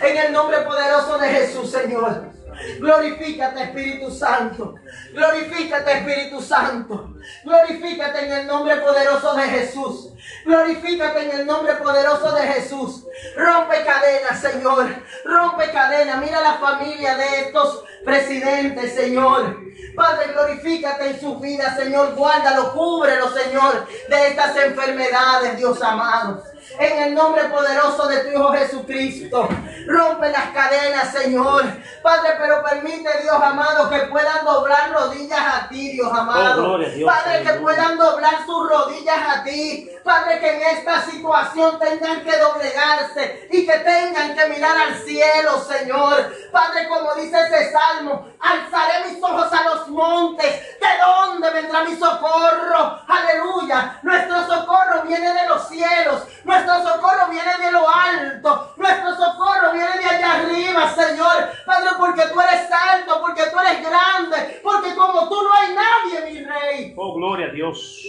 En 0.00 0.16
el 0.16 0.32
nombre 0.32 0.58
poderoso 0.62 1.18
de 1.18 1.28
Jesús, 1.28 1.70
Señor. 1.70 2.33
Glorifícate, 2.78 3.62
Espíritu 3.62 4.10
Santo. 4.10 4.74
Glorifícate, 5.12 5.92
Espíritu 5.92 6.40
Santo. 6.40 7.14
Glorifícate 7.44 8.26
en 8.26 8.32
el 8.32 8.46
nombre 8.46 8.76
poderoso 8.76 9.34
de 9.34 9.42
Jesús. 9.42 10.10
Glorifícate 10.44 11.30
en 11.30 11.40
el 11.40 11.46
nombre 11.46 11.74
poderoso 11.74 12.32
de 12.32 12.42
Jesús. 12.42 13.04
Rompe 13.36 13.84
cadenas, 13.84 14.40
Señor. 14.40 14.86
Rompe 15.24 15.70
cadenas. 15.70 16.18
Mira 16.18 16.40
la 16.40 16.54
familia 16.54 17.16
de 17.16 17.40
estos 17.40 17.84
presidentes, 18.04 18.94
Señor. 18.94 19.58
Padre, 19.94 20.32
glorifícate 20.32 21.10
en 21.10 21.20
su 21.20 21.38
vida, 21.38 21.74
Señor. 21.76 22.14
Guárdalo, 22.14 22.72
cúbrelo, 22.72 23.30
Señor, 23.30 23.86
de 24.08 24.28
estas 24.28 24.56
enfermedades, 24.56 25.56
Dios 25.56 25.80
amado 25.82 26.53
en 26.78 27.02
el 27.02 27.14
nombre 27.14 27.44
poderoso 27.44 28.06
de 28.08 28.24
tu 28.24 28.30
Hijo 28.30 28.52
Jesucristo. 28.52 29.48
Rompe 29.86 30.30
las 30.30 30.46
cadenas, 30.48 31.12
Señor. 31.12 31.64
Padre, 32.02 32.30
pero 32.38 32.62
permite, 32.62 33.08
Dios 33.22 33.34
amado, 33.34 33.88
que 33.90 33.98
puedan 34.06 34.44
doblar 34.44 34.92
rodillas 34.92 35.40
a 35.40 35.68
ti, 35.68 35.92
Dios 35.92 36.12
amado. 36.12 36.74
Oh, 36.74 36.78
Dios, 36.78 37.10
Padre, 37.10 37.42
que 37.42 37.52
puedan 37.60 37.96
doblar 37.96 38.44
sus 38.46 38.68
rodillas 38.68 39.18
a 39.26 39.44
ti. 39.44 39.90
Padre, 40.04 40.38
que 40.38 40.56
en 40.56 40.76
esta 40.76 41.00
situación 41.02 41.78
tengan 41.78 42.22
que 42.22 42.36
doblegarse 42.36 43.48
y 43.50 43.64
que 43.64 43.72
tengan 43.78 44.34
que 44.34 44.46
mirar 44.48 44.76
al 44.76 44.94
cielo, 44.96 45.58
Señor. 45.60 46.30
Padre, 46.52 46.88
como 46.88 47.14
dice 47.14 47.36
ese 47.40 47.72
salmo, 47.72 48.28
alzaré 48.38 49.10
mis 49.10 49.22
ojos 49.22 49.50
a 49.50 49.64
los 49.64 49.88
montes. 49.88 50.46
¿De 50.46 50.88
dónde 51.00 51.50
vendrá 51.50 51.84
mi 51.84 51.96
socorro? 51.96 53.00
Aleluya. 53.08 53.98
Nuestro 54.02 54.46
socorro 54.46 55.02
viene 55.06 55.32
de 55.32 55.48
los 55.48 55.68
cielos. 55.68 56.22
Nuestro 56.44 56.82
socorro 56.82 57.28
viene 57.30 57.56
de 57.58 57.72
lo 57.72 57.88
alto. 57.88 58.74
Nuestro 58.76 59.16
socorro 59.16 59.72
viene 59.72 59.98
de 59.98 60.04
allá 60.04 60.34
arriba, 60.34 60.94
Señor. 60.94 61.50
Padre, 61.64 61.88
porque 61.98 62.22
tú 62.32 62.40
eres 62.40 62.70
alto, 62.70 63.20
porque 63.22 63.44
tú 63.50 63.58
eres 63.58 63.80
grande, 63.80 64.60
porque 64.62 64.94
como 64.94 65.28
tú 65.28 65.42
no 65.42 65.52
hay 65.54 65.74
nadie, 65.74 66.30
mi 66.30 66.44
rey. 66.44 66.94
Oh, 66.96 67.14
gloria 67.14 67.46
a 67.46 67.50
Dios. 67.50 68.02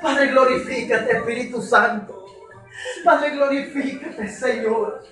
Padre, 0.00 0.26
glorifícate, 0.84 1.16
Espíritu 1.16 1.62
Santo. 1.62 2.24
Padre, 3.04 3.30
glorifícate, 3.30 4.28
Señor. 4.28 5.02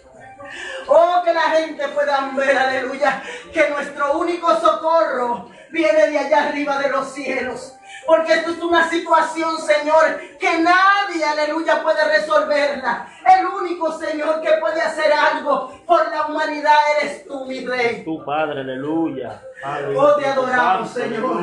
Oh, 0.88 1.22
que 1.24 1.32
la 1.32 1.42
gente 1.42 1.88
pueda 1.88 2.30
ver, 2.36 2.56
aleluya, 2.56 3.22
que 3.52 3.70
nuestro 3.70 4.18
único 4.18 4.54
socorro 4.56 5.48
viene 5.70 6.10
de 6.10 6.18
allá 6.18 6.48
arriba 6.48 6.78
de 6.78 6.90
los 6.90 7.12
cielos. 7.12 7.74
Porque 8.04 8.34
esto 8.34 8.50
es 8.50 8.58
una 8.58 8.90
situación, 8.90 9.56
Señor, 9.58 10.20
que 10.38 10.58
nadie, 10.58 11.24
aleluya, 11.24 11.82
puede 11.82 12.04
resolverla. 12.04 13.08
El 13.24 13.46
único, 13.46 13.96
Señor, 13.96 14.40
que 14.40 14.50
puede 14.60 14.82
hacer 14.82 15.12
algo 15.12 15.80
por 15.86 16.10
la 16.10 16.26
humanidad 16.26 16.74
eres 17.00 17.24
tú, 17.24 17.46
mi 17.46 17.64
rey. 17.64 18.02
Tu 18.04 18.24
Padre, 18.24 18.60
aleluya. 18.60 19.40
Oh, 19.64 20.16
te 20.16 20.26
adoramos, 20.26 20.92
Señor. 20.92 21.40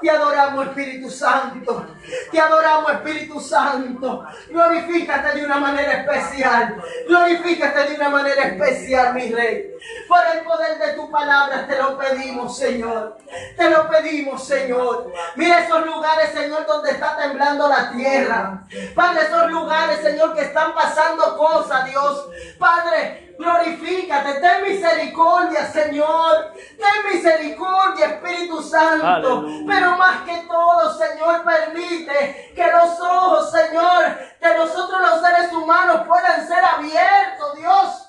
Te 0.00 0.10
adoramos, 0.10 0.66
Espíritu 0.66 1.10
Santo. 1.10 1.86
Te 2.30 2.40
adoramos, 2.40 2.92
Espíritu 2.92 3.40
Santo. 3.40 4.24
Glorifícate 4.48 5.38
de 5.38 5.44
una 5.44 5.56
manera 5.56 5.92
especial. 5.94 6.80
Glorifícate 7.08 7.90
de 7.90 7.96
una 7.96 8.08
manera 8.08 8.42
especial, 8.42 9.14
mi 9.14 9.32
rey. 9.32 9.74
Por 10.06 10.20
el 10.32 10.44
poder 10.44 10.78
de 10.78 10.92
tu 10.94 11.10
palabra 11.10 11.66
te 11.66 11.76
lo 11.76 11.98
pedimos, 11.98 12.56
Señor. 12.56 13.18
Te 13.56 13.68
lo 13.68 13.88
pedimos, 13.88 14.46
Señor. 14.46 15.12
Mira 15.34 15.64
esos 15.64 15.84
lugares, 15.84 16.30
Señor, 16.30 16.66
donde 16.66 16.92
está 16.92 17.16
temblando 17.16 17.68
la 17.68 17.90
tierra. 17.90 18.62
Padre, 18.94 19.22
esos 19.22 19.50
lugares, 19.50 20.00
Señor, 20.00 20.34
que 20.34 20.42
están 20.42 20.72
pasando 20.72 21.36
cosas, 21.36 21.84
Dios. 21.90 22.28
Padre, 22.58 23.23
glorifícate. 23.38 24.40
Ten 24.40 24.62
misericordia, 24.62 25.66
Señor. 25.66 26.52
Ten 26.54 27.12
misericordia, 27.12 28.06
Espíritu 28.06 28.62
Santo. 28.62 29.06
Aleluya. 29.06 29.64
Pero 29.66 29.96
más 29.96 30.22
que 30.22 30.36
todo, 30.48 30.98
Señor, 30.98 31.44
permite 31.44 32.52
que 32.54 32.66
los 32.70 33.00
ojos, 33.00 33.50
Señor, 33.50 34.18
de 34.40 34.56
nosotros 34.56 35.00
los 35.00 35.20
seres 35.20 35.52
humanos 35.52 36.02
puedan 36.06 36.46
ser 36.46 36.64
abiertos, 36.64 37.56
Dios. 37.56 38.03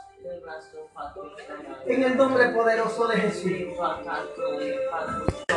En 1.85 2.03
el 2.03 2.17
nombre 2.17 2.49
poderoso 2.49 3.07
de 3.07 3.17
Jesús. 3.17 3.51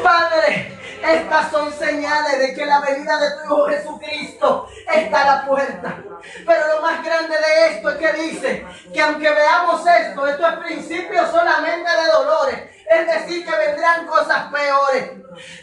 Padre, 0.03 0.79
estas 1.03 1.51
son 1.51 1.73
señales 1.73 2.39
de 2.39 2.55
que 2.55 2.67
la 2.67 2.81
venida 2.81 3.19
de 3.19 3.31
tu 3.31 3.45
Hijo 3.45 3.67
Jesucristo 3.67 4.69
está 4.93 5.23
a 5.23 5.37
la 5.37 5.47
puerta. 5.47 6.03
Pero 6.47 6.75
lo 6.75 6.83
más 6.83 7.05
grande 7.05 7.37
de 7.37 7.77
esto 7.77 7.91
es 7.91 7.97
que 7.97 8.13
dice 8.23 8.67
que 8.93 9.01
aunque 9.01 9.31
veamos 9.31 9.87
esto, 9.87 10.27
esto 10.27 10.49
es 10.49 10.57
principio 10.59 11.27
solamente 11.31 11.91
de 11.91 12.13
dolores. 12.13 12.59
Es 12.91 13.07
decir, 13.07 13.45
que 13.45 13.57
vendrán 13.57 14.07
cosas 14.07 14.53
peores. 14.53 15.13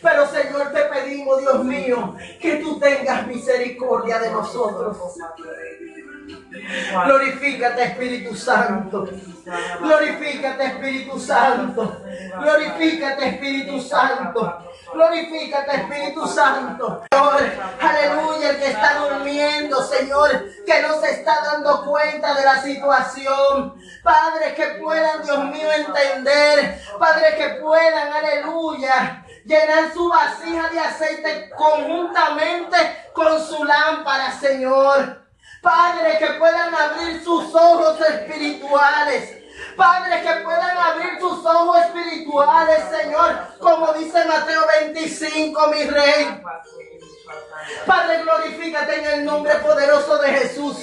Pero 0.02 0.28
Señor, 0.28 0.72
te 0.72 0.82
pedimos, 0.84 1.42
Dios 1.42 1.64
mío, 1.64 2.16
que 2.40 2.58
tú 2.58 2.80
tengas 2.80 3.28
misericordia 3.28 4.20
de 4.20 4.32
nosotros. 4.32 4.98
Glorifícate, 7.06 7.84
Espíritu 7.84 8.36
Santo. 8.36 9.08
Glorifícate, 9.80 10.66
Espíritu 10.66 11.20
Santo. 11.20 12.02
Glorifícate, 12.40 13.28
Espíritu 13.28 13.82
Santo. 13.82 14.58
Glorifícate, 14.94 15.76
Espíritu 15.76 16.28
Santo. 16.28 17.04
Señor, 17.12 17.42
aleluya, 17.80 18.50
el 18.52 18.58
que 18.58 18.68
está 18.68 19.00
durmiendo, 19.00 19.84
Señor, 19.84 20.46
que 20.66 20.82
no 20.82 21.00
se 21.00 21.12
está 21.12 21.42
dando 21.44 21.86
cuenta 21.86 22.34
de 22.34 22.46
la 22.46 22.62
situación. 22.62 23.76
Padre, 24.04 24.56
que 24.56 24.66
puedan, 24.82 25.24
Dios 25.24 25.46
mío, 25.46 25.72
entender. 25.72 26.82
Padre, 26.98 27.36
que 27.38 27.50
puedan, 27.62 28.14
aleluya, 28.14 29.26
llenar 29.46 29.94
su 29.94 30.10
vasija 30.10 30.70
de 30.70 30.80
aceite 30.80 31.50
conjuntamente 31.56 32.78
con 33.14 33.40
su 33.40 33.64
lámpara, 33.64 34.32
Señor. 34.32 35.25
Padre, 35.66 36.20
que 36.20 36.28
puedan 36.34 36.76
abrir 36.76 37.24
sus 37.24 37.56
ojos 37.56 38.00
espirituales. 38.00 39.36
Padre, 39.76 40.22
que 40.22 40.34
puedan 40.44 40.78
abrir 40.78 41.20
sus 41.20 41.44
ojos 41.44 41.80
espirituales, 41.80 42.84
Señor, 42.92 43.36
como 43.58 43.92
dice 43.94 44.24
Mateo 44.26 44.62
25, 44.82 45.68
mi 45.70 45.86
rey. 45.86 46.44
Padre, 47.88 48.22
glorifícate 48.22 49.00
en 49.00 49.06
el 49.06 49.26
nombre 49.26 49.56
poderoso 49.56 50.20
de 50.20 50.34
Jesús. 50.34 50.78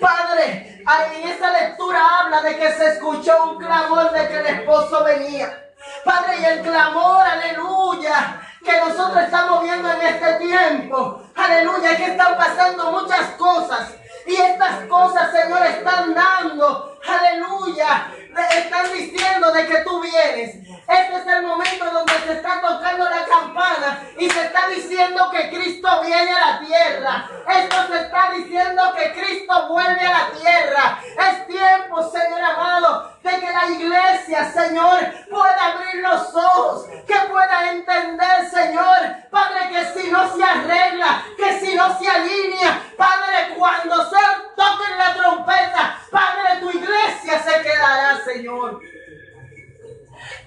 Padre, 0.00 0.84
en 1.16 1.28
esta 1.28 1.50
lectura 1.50 2.20
habla 2.20 2.40
de 2.42 2.56
que 2.56 2.72
se 2.72 2.86
escuchó 2.92 3.32
un 3.50 3.58
clamor 3.58 4.12
de 4.12 4.28
que 4.28 4.38
el 4.38 4.46
esposo 4.46 5.02
venía. 5.02 5.72
Padre, 6.04 6.36
y 6.40 6.44
el 6.44 6.62
clamor, 6.62 7.26
aleluya, 7.26 8.40
que 8.64 8.78
nosotros 8.78 9.24
estamos 9.24 9.64
viendo 9.64 9.90
en 9.90 10.02
este 10.02 10.34
tiempo. 10.34 11.20
Aleluya, 11.34 11.96
que 11.96 12.12
están 12.12 12.36
pasando 12.36 12.92
muchas 12.92 13.30
cosas. 13.30 14.03
Y 14.26 14.34
estas 14.34 14.86
cosas, 14.86 15.30
Señor, 15.32 15.66
están 15.66 16.14
dando, 16.14 16.98
aleluya, 17.06 18.10
están 18.56 18.92
diciendo 18.92 19.52
de 19.52 19.66
que 19.66 19.78
tú 19.82 20.00
vienes. 20.00 20.56
Este 20.86 21.16
es 21.16 21.26
el 21.26 21.42
momento 21.42 21.84
donde 21.90 22.12
se 22.12 22.32
está 22.34 22.60
tocando 22.60 23.04
la 23.08 23.24
campana 23.24 24.02
y 24.18 24.28
se 24.28 24.44
está 24.44 24.68
diciendo 24.68 25.30
que 25.30 25.48
Cristo 25.48 25.88
viene 26.02 26.30
a 26.30 26.52
la 26.52 26.60
tierra. 26.60 27.28
Esto 27.48 27.76
se 27.88 28.00
está 28.02 28.30
diciendo 28.32 28.82
que 28.94 29.12
Cristo 29.12 29.68
vuelve 29.68 30.06
a 30.06 30.10
la 30.10 30.30
tierra. 30.38 31.00
Es 31.04 31.46
tiempo, 31.46 32.02
Señor 32.10 32.40
amado, 32.40 33.16
de 33.22 33.30
que 33.40 33.50
la 33.50 33.66
iglesia, 33.70 34.52
Señor, 34.52 34.98
pueda 35.30 35.72
abrir 35.72 36.02
los 36.02 36.34
ojos, 36.34 36.86
que 37.06 37.18
pueda 37.30 37.70
entender, 37.70 38.50
Señor, 38.50 38.98
Padre, 39.30 39.68
que 39.70 40.00
si 40.00 40.10
no 40.10 40.36
se 40.36 40.44
arregla, 40.44 41.24
que 41.36 41.60
si 41.60 41.74
no 41.74 41.98
se 41.98 42.10
alinea, 42.10 42.82
Padre, 42.96 43.54
cuando 43.56 44.04
se 44.10 44.16
toque 44.54 44.96
la 44.98 45.14
trompeta, 45.14 45.98
Padre, 46.10 46.60
tu 46.60 46.70
iglesia 46.70 47.42
se 47.42 47.62
quedará, 47.62 48.22
Señor. 48.22 48.80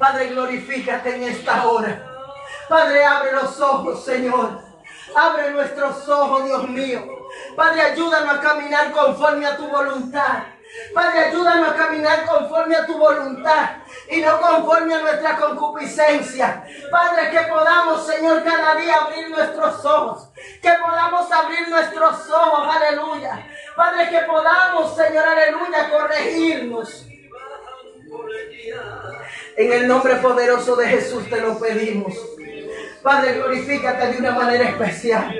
Padre, 0.07 0.27
glorifícate 0.27 1.15
en 1.15 1.23
esta 1.23 1.67
hora. 1.67 2.01
Padre, 2.69 3.03
abre 3.03 3.33
los 3.33 3.59
ojos, 3.59 4.05
Señor. 4.05 4.61
Abre 5.13 5.51
nuestros 5.51 6.07
ojos, 6.07 6.45
Dios 6.45 6.69
mío. 6.69 7.03
Padre, 7.57 7.81
ayúdanos 7.81 8.37
a 8.37 8.39
caminar 8.39 8.91
conforme 8.93 9.45
a 9.45 9.57
tu 9.57 9.67
voluntad. 9.67 10.43
Padre, 10.93 11.25
ayúdanos 11.25 11.71
a 11.71 11.75
caminar 11.75 12.25
conforme 12.25 12.77
a 12.77 12.85
tu 12.85 12.97
voluntad 12.97 13.69
y 14.09 14.21
no 14.21 14.39
conforme 14.39 14.95
a 14.95 15.01
nuestra 15.01 15.35
concupiscencia. 15.35 16.65
Padre, 16.89 17.29
que 17.29 17.41
podamos, 17.41 18.07
Señor, 18.07 18.45
cada 18.45 18.75
día 18.75 18.95
abrir 18.95 19.29
nuestros 19.29 19.83
ojos. 19.83 20.29
Que 20.61 20.71
podamos 20.71 21.29
abrir 21.29 21.67
nuestros 21.67 22.29
ojos, 22.29 22.75
aleluya. 22.77 23.45
Padre, 23.75 24.09
que 24.09 24.19
podamos, 24.19 24.95
Señor, 24.95 25.25
aleluya, 25.25 25.89
corregirnos. 25.91 27.07
En 29.55 29.73
el 29.73 29.87
nombre 29.87 30.15
poderoso 30.17 30.75
de 30.75 30.87
Jesús 30.87 31.29
te 31.29 31.39
lo 31.41 31.59
pedimos. 31.59 32.13
Padre, 33.01 33.33
glorifícate 33.33 34.07
de 34.07 34.17
una 34.17 34.31
manera 34.31 34.69
especial. 34.69 35.33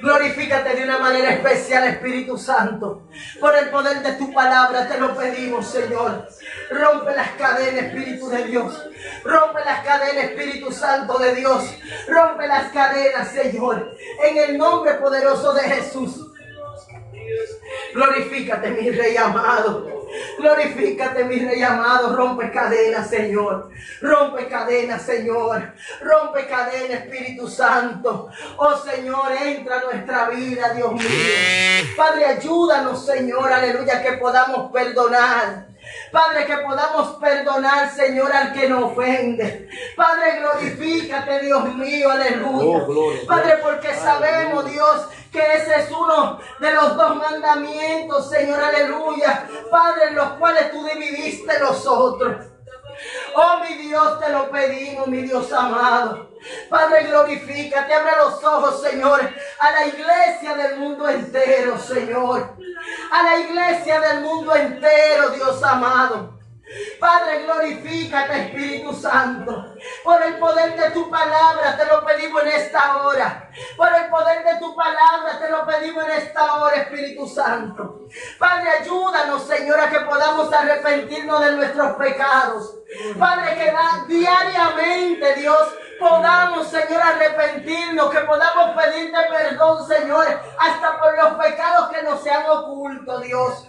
Glorifícate 0.00 0.76
de 0.76 0.84
una 0.84 0.98
manera 0.98 1.30
especial, 1.30 1.86
Espíritu 1.88 2.36
Santo. 2.36 3.08
Por 3.40 3.56
el 3.56 3.70
poder 3.70 4.02
de 4.02 4.12
tu 4.12 4.32
palabra 4.32 4.88
te 4.88 4.98
lo 4.98 5.16
pedimos, 5.16 5.66
Señor. 5.66 6.28
Rompe 6.70 7.14
las 7.14 7.30
cadenas, 7.30 7.84
Espíritu 7.84 8.28
de 8.28 8.44
Dios. 8.44 8.88
Rompe 9.24 9.60
las 9.64 9.84
cadenas, 9.84 10.24
Espíritu 10.24 10.72
Santo 10.72 11.18
de 11.18 11.34
Dios. 11.34 11.64
Rompe 12.08 12.46
las 12.46 12.72
cadenas, 12.72 13.28
Señor. 13.30 13.96
En 14.24 14.36
el 14.36 14.58
nombre 14.58 14.94
poderoso 14.94 15.54
de 15.54 15.62
Jesús. 15.62 16.32
Glorifícate, 17.96 18.70
mi 18.72 18.90
Rey 18.90 19.16
amado. 19.16 19.96
Glorifícate, 20.38 21.24
mi 21.24 21.38
rey 21.38 21.62
amado. 21.62 22.14
Rompe 22.14 22.50
cadenas, 22.50 23.08
Señor. 23.08 23.70
Rompe 24.00 24.46
cadenas, 24.46 25.02
Señor. 25.02 25.72
Rompe 26.00 26.46
cadenas, 26.46 27.04
Espíritu 27.04 27.48
Santo. 27.48 28.28
Oh, 28.56 28.76
Señor, 28.76 29.32
entra 29.42 29.78
a 29.78 29.84
nuestra 29.84 30.28
vida, 30.28 30.74
Dios 30.74 30.92
mío. 30.92 31.94
Padre, 31.96 32.26
ayúdanos, 32.26 33.04
Señor. 33.04 33.52
Aleluya, 33.52 34.02
que 34.02 34.12
podamos 34.12 34.70
perdonar. 34.72 35.66
Padre, 36.10 36.46
que 36.46 36.56
podamos 36.58 37.16
perdonar, 37.16 37.90
Señor, 37.90 38.32
al 38.32 38.52
que 38.52 38.68
nos 38.68 38.92
ofende. 38.92 39.68
Padre, 39.96 40.40
glorifícate, 40.40 41.40
Dios 41.40 41.74
mío, 41.74 42.10
aleluya. 42.10 42.84
Oh, 42.88 43.12
Padre, 43.26 43.58
porque 43.62 43.94
sabemos, 43.94 44.70
Dios, 44.70 45.08
que 45.32 45.40
ese 45.54 45.76
es 45.76 45.90
uno 45.90 46.38
de 46.58 46.72
los 46.72 46.96
dos 46.96 47.16
mandamientos, 47.16 48.30
Señor, 48.30 48.62
aleluya. 48.62 49.48
Padre, 49.70 50.08
en 50.08 50.16
los 50.16 50.28
cuales 50.34 50.70
tú 50.70 50.84
dividiste 50.84 51.58
los 51.58 51.86
otros. 51.86 52.46
Oh, 53.34 53.60
mi 53.60 53.76
Dios, 53.76 54.20
te 54.20 54.30
lo 54.30 54.50
pedimos, 54.50 55.06
mi 55.08 55.22
Dios 55.22 55.52
amado. 55.52 56.30
Padre, 56.70 57.04
glorifícate, 57.04 57.92
abre 57.92 58.12
los 58.16 58.42
ojos, 58.42 58.80
Señor, 58.82 59.20
a 59.58 59.70
la 59.72 59.86
iglesia 59.86 60.54
del 60.54 60.78
mundo 60.78 61.08
entero, 61.08 61.78
Señor. 61.78 62.56
A 63.10 63.22
la 63.22 63.38
iglesia 63.38 64.00
del 64.00 64.20
mundo 64.22 64.54
entero, 64.54 65.30
Dios 65.30 65.62
amado. 65.62 66.35
Padre, 66.98 67.44
glorifícate, 67.44 68.46
Espíritu 68.46 68.92
Santo. 68.92 69.76
Por 70.02 70.20
el 70.22 70.36
poder 70.38 70.76
de 70.76 70.90
tu 70.90 71.08
palabra 71.08 71.76
te 71.76 71.86
lo 71.86 72.04
pedimos 72.04 72.42
en 72.42 72.48
esta 72.48 72.96
hora. 72.96 73.50
Por 73.76 73.94
el 73.94 74.08
poder 74.08 74.44
de 74.44 74.58
tu 74.58 74.74
palabra 74.74 75.38
te 75.38 75.48
lo 75.48 75.64
pedimos 75.64 76.04
en 76.04 76.10
esta 76.10 76.56
hora, 76.56 76.76
Espíritu 76.76 77.28
Santo. 77.28 78.06
Padre, 78.38 78.70
ayúdanos, 78.80 79.46
Señor, 79.46 79.78
a 79.78 79.90
que 79.90 80.00
podamos 80.00 80.52
arrepentirnos 80.52 81.40
de 81.40 81.52
nuestros 81.52 81.96
pecados. 81.96 82.74
Padre, 83.16 83.54
que 83.54 84.12
diariamente, 84.12 85.34
Dios, 85.36 85.68
podamos, 86.00 86.66
Señor, 86.66 87.00
arrepentirnos, 87.00 88.10
que 88.10 88.20
podamos 88.20 88.76
pedirte 88.76 89.18
perdón, 89.30 89.86
Señor, 89.86 90.26
hasta 90.58 90.98
por 90.98 91.16
los 91.16 91.34
pecados 91.34 91.90
que 91.90 92.02
nos 92.02 92.22
sean 92.22 92.44
ocultos, 92.48 93.22
Dios. 93.22 93.68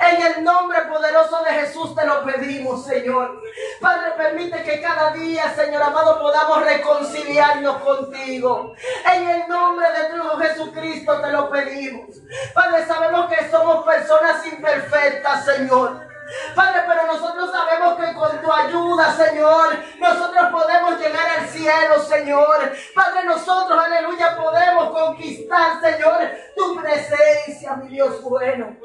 En 0.00 0.22
el 0.22 0.44
nombre 0.44 0.82
poderoso 0.82 1.42
de 1.44 1.52
Jesús 1.52 1.94
te 1.94 2.06
lo 2.06 2.24
pedimos, 2.24 2.84
Señor. 2.84 3.40
Padre, 3.80 4.12
permite 4.16 4.62
que 4.62 4.80
cada 4.80 5.12
día, 5.12 5.52
Señor 5.54 5.82
amado, 5.82 6.20
podamos 6.20 6.62
reconciliarnos 6.64 7.76
contigo. 7.78 8.74
En 9.12 9.28
el 9.28 9.48
nombre 9.48 9.86
de 9.92 10.18
tu 10.18 10.38
Jesucristo 10.38 11.20
te 11.20 11.30
lo 11.30 11.50
pedimos. 11.50 12.16
Padre, 12.54 12.86
sabemos 12.86 13.32
que 13.32 13.50
somos 13.50 13.84
personas 13.84 14.44
imperfectas, 14.46 15.44
Señor. 15.44 16.12
Padre, 16.54 16.82
pero 16.86 17.06
nosotros 17.06 17.50
sabemos 17.50 17.98
que 17.98 18.14
con 18.14 18.40
tu 18.40 18.52
ayuda, 18.52 19.12
Señor, 19.12 19.76
nosotros 19.98 20.46
podemos 20.50 20.98
llegar 20.98 21.38
al 21.38 21.48
cielo, 21.48 21.98
Señor. 22.00 22.72
Padre, 22.94 23.24
nosotros, 23.24 23.84
aleluya, 23.84 24.36
podemos 24.36 24.90
conquistar, 24.90 25.80
Señor, 25.80 26.30
tu 26.56 26.80
presencia, 26.80 27.74
mi 27.76 27.88
Dios 27.88 28.22
bueno. 28.22 28.76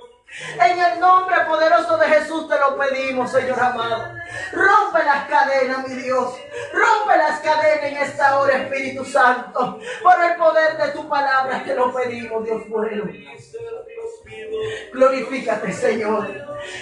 En 0.60 0.80
el 0.80 1.00
nombre 1.00 1.36
poderoso 1.48 1.98
de 1.98 2.08
Jesús 2.08 2.48
te 2.50 2.60
lo 2.60 2.78
pedimos, 2.78 3.32
Señor 3.32 3.60
amado. 3.60 4.12
Rompe 4.52 5.04
las 5.04 5.28
cadenas, 5.28 5.88
mi 5.88 5.96
Dios. 5.96 6.38
Rompe 6.74 7.18
las 7.18 7.40
cadenas 7.40 7.84
en 7.84 7.98
esta 7.98 8.38
hora, 8.38 8.58
Espíritu 8.58 9.06
Santo. 9.06 9.80
Por 10.04 10.24
el 10.24 10.36
poder 10.36 10.78
de 10.78 10.92
tu 10.92 11.08
palabra 11.08 11.63
te 11.63 11.74
lo 11.74 11.94
pedimos, 11.94 12.44
Dios 12.44 12.68
bueno. 12.70 13.06
Glorifícate, 14.94 15.72
Señor. 15.72 16.28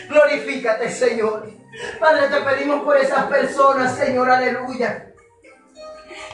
Glorifícate, 0.10 0.90
Señor. 0.90 1.48
Padre, 2.00 2.28
te 2.28 2.42
pedimos 2.42 2.84
por 2.84 2.98
esas 2.98 3.26
personas, 3.26 3.96
Señor, 3.96 4.30
aleluya 4.30 5.12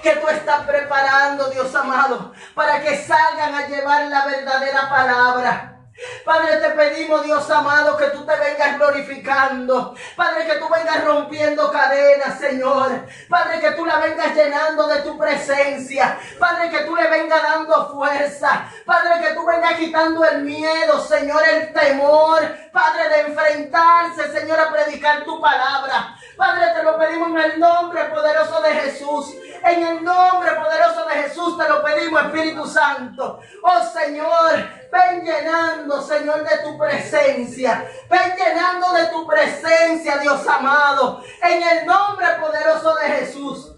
que 0.01 0.15
tú 0.15 0.27
estás 0.29 0.65
preparando, 0.65 1.49
Dios 1.51 1.73
amado, 1.75 2.33
para 2.55 2.81
que 2.81 2.97
salgan 2.97 3.53
a 3.53 3.67
llevar 3.67 4.05
la 4.07 4.25
verdadera 4.25 4.89
palabra. 4.89 5.80
Padre, 6.25 6.57
te 6.57 6.69
pedimos, 6.69 7.23
Dios 7.23 7.49
amado, 7.49 7.97
que 7.97 8.07
tú 8.07 8.25
te 8.25 8.35
vengas 8.35 8.77
glorificando. 8.77 9.95
Padre, 10.15 10.45
que 10.45 10.55
tú 10.55 10.67
vengas 10.69 11.03
rompiendo 11.03 11.71
cadenas, 11.71 12.39
Señor. 12.39 13.07
Padre, 13.29 13.59
que 13.59 13.71
tú 13.71 13.85
la 13.85 13.97
vengas 13.97 14.33
llenando 14.35 14.87
de 14.87 15.01
tu 15.01 15.17
presencia. 15.17 16.17
Padre, 16.39 16.69
que 16.69 16.85
tú 16.85 16.95
le 16.95 17.07
vengas 17.09 17.43
dando 17.43 17.93
fuerza. 17.93 18.69
Padre, 18.85 19.27
que 19.27 19.33
tú 19.33 19.45
vengas 19.45 19.73
quitando 19.73 20.23
el 20.25 20.43
miedo, 20.43 20.99
Señor, 21.05 21.43
el 21.47 21.73
temor. 21.73 22.39
Padre, 22.71 23.09
de 23.09 23.21
enfrentarse, 23.21 24.31
Señor, 24.31 24.59
a 24.59 24.71
predicar 24.71 25.23
tu 25.23 25.41
palabra. 25.41 26.15
Padre, 26.41 26.73
te 26.75 26.81
lo 26.81 26.97
pedimos 26.97 27.29
en 27.29 27.51
el 27.51 27.59
nombre 27.59 28.03
poderoso 28.05 28.63
de 28.63 28.73
Jesús. 28.73 29.35
En 29.63 29.85
el 29.85 30.03
nombre 30.03 30.51
poderoso 30.53 31.05
de 31.05 31.13
Jesús 31.21 31.55
te 31.55 31.69
lo 31.69 31.83
pedimos, 31.83 32.19
Espíritu 32.19 32.65
Santo. 32.65 33.39
Oh 33.61 33.83
Señor, 33.83 34.67
ven 34.91 35.23
llenando, 35.23 36.01
Señor, 36.01 36.43
de 36.43 36.57
tu 36.63 36.79
presencia. 36.79 37.87
Ven 38.09 38.35
llenando 38.35 38.91
de 38.91 39.05
tu 39.09 39.27
presencia, 39.27 40.17
Dios 40.17 40.47
amado. 40.47 41.23
En 41.43 41.61
el 41.61 41.85
nombre 41.85 42.25
poderoso 42.39 42.95
de 42.95 43.07
Jesús. 43.09 43.75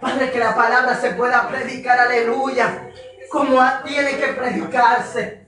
Padre, 0.00 0.30
que 0.30 0.38
la 0.38 0.54
palabra 0.54 0.94
se 0.94 1.10
pueda 1.10 1.46
predicar, 1.46 2.00
aleluya, 2.00 2.88
como 3.30 3.60
tiene 3.84 4.16
que 4.16 4.28
predicarse. 4.28 5.41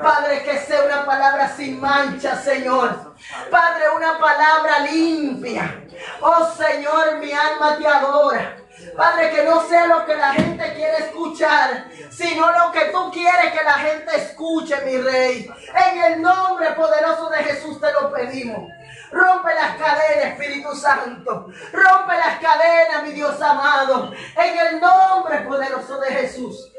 Padre, 0.00 0.42
que 0.42 0.58
sea 0.58 0.84
una 0.84 1.06
palabra 1.06 1.48
sin 1.48 1.80
mancha, 1.80 2.36
Señor. 2.36 3.14
Padre, 3.50 3.84
una 3.96 4.18
palabra 4.18 4.80
limpia. 4.80 5.84
Oh 6.20 6.44
Señor, 6.54 7.16
mi 7.18 7.32
alma 7.32 7.78
te 7.78 7.86
adora. 7.86 8.56
Padre, 8.96 9.30
que 9.30 9.42
no 9.44 9.66
sea 9.66 9.86
lo 9.86 10.04
que 10.04 10.16
la 10.16 10.32
gente 10.32 10.74
quiere 10.74 10.98
escuchar, 10.98 11.86
sino 12.10 12.50
lo 12.50 12.72
que 12.72 12.86
tú 12.86 13.10
quieres 13.10 13.52
que 13.52 13.64
la 13.64 13.74
gente 13.74 14.16
escuche, 14.16 14.80
mi 14.84 14.98
rey. 14.98 15.50
En 15.88 16.02
el 16.02 16.22
nombre 16.22 16.72
poderoso 16.72 17.30
de 17.30 17.38
Jesús 17.38 17.80
te 17.80 17.92
lo 17.92 18.12
pedimos. 18.12 18.70
Rompe 19.10 19.54
las 19.54 19.76
cadenas, 19.76 20.24
Espíritu 20.32 20.74
Santo. 20.74 21.48
Rompe 21.72 22.16
las 22.16 22.38
cadenas, 22.38 23.02
mi 23.02 23.12
Dios 23.12 23.40
amado. 23.40 24.12
En 24.36 24.58
el 24.58 24.80
nombre 24.80 25.40
poderoso 25.40 25.98
de 25.98 26.12
Jesús. 26.12 26.69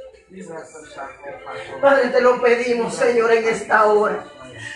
Padre, 1.82 2.08
te 2.08 2.22
lo 2.22 2.42
pedimos, 2.42 2.96
Señor, 2.96 3.32
en 3.34 3.48
esta 3.50 3.86
hora. 3.86 4.24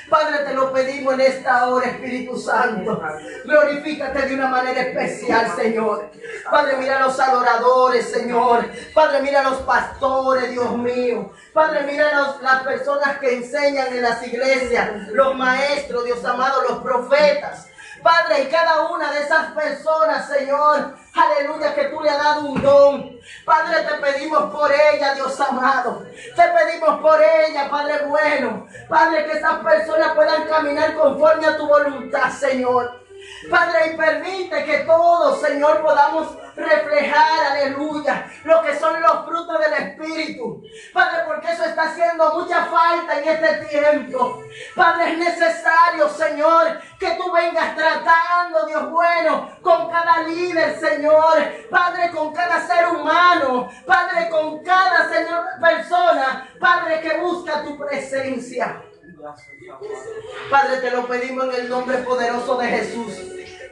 Padre, 0.09 0.39
te 0.39 0.53
lo 0.53 0.73
pedimos 0.73 1.13
en 1.13 1.21
esta 1.21 1.69
hora, 1.69 1.87
Espíritu 1.87 2.37
Santo. 2.37 3.01
Glorifícate 3.45 4.27
de 4.27 4.35
una 4.35 4.47
manera 4.49 4.81
especial, 4.81 5.55
Señor. 5.55 6.09
Padre, 6.51 6.75
mira 6.77 6.97
a 6.97 7.07
los 7.07 7.17
adoradores, 7.17 8.11
Señor. 8.11 8.65
Padre, 8.93 9.21
mira 9.21 9.39
a 9.41 9.49
los 9.49 9.59
pastores, 9.61 10.51
Dios 10.51 10.77
mío. 10.77 11.31
Padre, 11.53 11.83
mira 11.89 12.09
a 12.09 12.41
las 12.41 12.63
personas 12.63 13.17
que 13.19 13.35
enseñan 13.35 13.87
en 13.93 14.01
las 14.01 14.27
iglesias, 14.27 15.07
los 15.13 15.35
maestros, 15.35 16.03
Dios 16.03 16.25
amado, 16.25 16.63
los 16.63 16.79
profetas. 16.79 17.69
Padre, 18.05 18.43
y 18.43 18.49
cada 18.51 18.83
una 18.83 19.11
de 19.11 19.21
esas 19.23 19.51
personas, 19.53 20.27
Señor, 20.27 20.95
aleluya, 21.15 21.73
que 21.73 21.85
tú 21.85 21.99
le 22.01 22.11
has 22.11 22.23
dado 22.23 22.41
un 22.41 22.61
don. 22.61 23.19
Padre, 23.43 23.81
te 23.81 23.95
pedimos 23.95 24.53
por 24.53 24.71
ella, 24.71 25.15
Dios 25.15 25.39
amado. 25.41 26.05
Te 26.35 26.43
pedimos 26.43 27.01
por 27.01 27.19
ella, 27.19 27.67
Padre 27.67 28.05
bueno. 28.05 28.67
Padre, 28.87 29.25
que 29.25 29.39
esas 29.39 29.57
personas 29.57 30.13
puedan 30.13 30.47
caminar 30.47 30.93
conforme 30.93 31.47
a 31.47 31.57
tu 31.57 31.67
voluntad, 31.67 32.29
Señor. 32.29 33.04
Padre, 33.49 33.93
y 33.93 33.97
permite 33.97 34.65
que 34.65 34.79
todos, 34.79 35.41
Señor, 35.41 35.81
podamos 35.81 36.35
reflejar, 36.55 37.51
aleluya, 37.51 38.27
lo 38.43 38.61
que 38.61 38.77
son 38.77 39.01
los 39.01 39.25
frutos 39.25 39.59
del 39.59 39.73
Espíritu. 39.73 40.63
Padre, 40.93 41.23
porque 41.27 41.51
eso 41.51 41.65
está 41.65 41.83
haciendo 41.83 42.33
mucha 42.33 42.65
falta 42.65 43.19
en 43.19 43.27
este 43.27 43.65
tiempo. 43.65 44.41
Padre, 44.75 45.11
es 45.11 45.17
necesario, 45.17 46.09
Señor, 46.09 46.79
que 46.99 47.11
tú 47.11 47.31
vengas 47.31 47.75
tratando, 47.75 48.65
Dios 48.67 48.89
bueno, 48.89 49.51
con 49.61 49.89
cada 49.89 50.23
líder, 50.23 50.79
Señor. 50.79 51.67
Padre, 51.69 52.11
con 52.11 52.33
cada 52.33 52.65
ser 52.65 52.87
humano. 52.87 53.69
Padre, 53.85 54.29
con 54.29 54.63
cada, 54.63 55.09
Señor, 55.09 55.45
persona. 55.59 56.49
Padre, 56.59 57.01
que 57.01 57.17
busca 57.17 57.63
tu 57.63 57.77
presencia. 57.77 58.81
Padre, 60.49 60.77
te 60.81 60.91
lo 60.91 61.07
pedimos 61.07 61.45
en 61.45 61.61
el 61.61 61.69
nombre 61.69 61.97
poderoso 61.99 62.57
de 62.57 62.67
Jesús. 62.67 63.13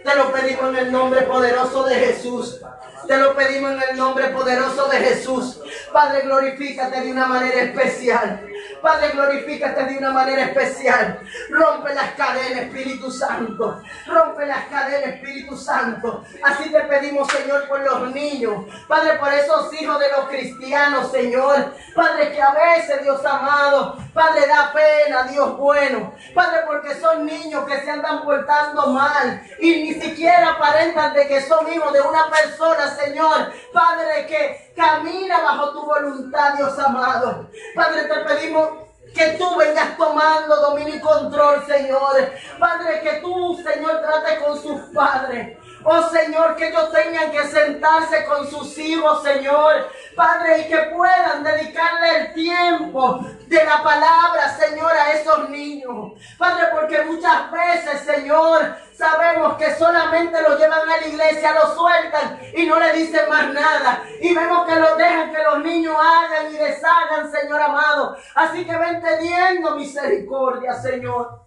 Te 0.03 0.15
lo 0.15 0.31
pedimos 0.31 0.69
en 0.69 0.75
el 0.75 0.91
nombre 0.91 1.21
poderoso 1.21 1.83
de 1.83 1.95
Jesús. 1.95 2.59
Te 3.07 3.17
lo 3.17 3.35
pedimos 3.35 3.71
en 3.71 3.81
el 3.91 3.97
nombre 3.97 4.29
poderoso 4.29 4.87
de 4.87 4.97
Jesús. 4.97 5.61
Padre, 5.91 6.21
glorifícate 6.21 7.01
de 7.01 7.11
una 7.11 7.27
manera 7.27 7.61
especial. 7.61 8.47
Padre, 8.83 9.11
glorifícate 9.13 9.85
de 9.85 9.97
una 9.97 10.11
manera 10.11 10.43
especial. 10.43 11.21
Rompe 11.49 11.95
las 11.95 12.15
cadenas, 12.15 12.63
Espíritu 12.63 13.09
Santo. 13.09 13.81
Rompe 14.05 14.45
las 14.45 14.65
cadenas, 14.65 15.15
Espíritu 15.15 15.55
Santo. 15.55 16.25
Así 16.43 16.69
te 16.69 16.81
pedimos, 16.81 17.31
Señor, 17.31 17.65
por 17.69 17.79
los 17.79 18.13
niños. 18.13 18.65
Padre, 18.85 19.17
por 19.19 19.31
esos 19.31 19.73
hijos 19.81 19.97
de 19.99 20.11
los 20.11 20.27
cristianos, 20.27 21.09
Señor. 21.13 21.73
Padre, 21.95 22.33
que 22.33 22.41
a 22.41 22.51
veces, 22.51 23.03
Dios 23.03 23.25
amado, 23.25 23.97
Padre, 24.13 24.47
da 24.47 24.73
pena, 24.73 25.23
Dios 25.31 25.57
bueno. 25.57 26.13
Padre, 26.35 26.63
porque 26.67 26.93
son 26.95 27.25
niños 27.25 27.65
que 27.65 27.79
se 27.79 27.89
andan 27.89 28.25
portando 28.25 28.87
mal 28.87 29.41
y 29.59 29.81
ni 29.81 29.93
siquiera 29.93 30.55
aparentan 30.55 31.13
de 31.13 31.25
que 31.25 31.41
son 31.41 31.71
hijos 31.71 31.93
de 31.93 32.01
una 32.01 32.29
persona, 32.29 32.93
Señor. 32.93 33.53
Padre, 33.71 34.25
que 34.27 34.62
camina 34.75 35.41
bajo 35.41 35.71
tu 35.71 35.85
voluntad, 35.85 36.55
Dios 36.55 36.77
amado. 36.79 37.49
Padre, 37.75 38.03
te 38.03 38.15
pedimos 38.21 38.69
que 39.13 39.37
tú 39.37 39.55
vengas 39.57 39.95
tomando 39.97 40.55
dominio 40.55 40.95
y 40.95 40.99
control, 40.99 41.65
Señor. 41.65 42.31
Padre, 42.59 43.01
que 43.01 43.21
tú, 43.21 43.61
Señor, 43.63 44.01
trate 44.01 44.43
con 44.43 44.59
sus 44.59 44.81
padres. 44.93 45.57
Oh 45.85 46.09
Señor, 46.09 46.55
que 46.55 46.69
ellos 46.69 46.91
tengan 46.91 47.31
que 47.31 47.43
sentarse 47.47 48.25
con 48.25 48.49
sus 48.49 48.77
hijos, 48.77 49.21
Señor. 49.21 49.89
Padre, 50.15 50.59
y 50.59 50.67
que 50.67 50.77
puedan 50.95 51.43
dedicarle 51.43 52.17
el 52.17 52.33
tiempo 52.33 53.25
de 53.47 53.65
la 53.65 53.83
palabra, 53.83 54.55
Señor, 54.57 54.91
a 54.91 55.11
esos 55.11 55.49
niños. 55.49 56.13
Padre, 56.37 56.67
porque 56.71 57.03
muchas 57.03 57.51
veces, 57.51 58.01
Señor, 58.01 58.75
sabemos 58.93 59.57
que 59.57 59.75
solamente 59.75 60.41
los 60.41 60.57
llevan 60.59 60.81
a 60.81 60.97
la 60.97 61.07
iglesia, 61.07 61.53
los 61.53 61.75
sueltan 61.75 62.39
y 62.55 62.65
no 62.65 62.79
le 62.79 62.93
dicen 62.93 63.27
más 63.27 63.53
nada. 63.53 64.03
Y 64.21 64.33
vemos 64.33 64.65
que 64.65 64.75
los 64.75 64.97
dejan 64.97 65.31
que 65.31 65.43
los 65.43 65.59
niños 65.59 65.95
hagan 65.99 66.53
y 66.53 66.57
deshagan, 66.57 67.31
Señor 67.31 67.61
amado. 67.61 68.15
Así 68.35 68.65
que 68.65 68.77
ven 68.77 69.01
teniendo 69.01 69.75
misericordia, 69.75 70.73
Señor. 70.73 71.42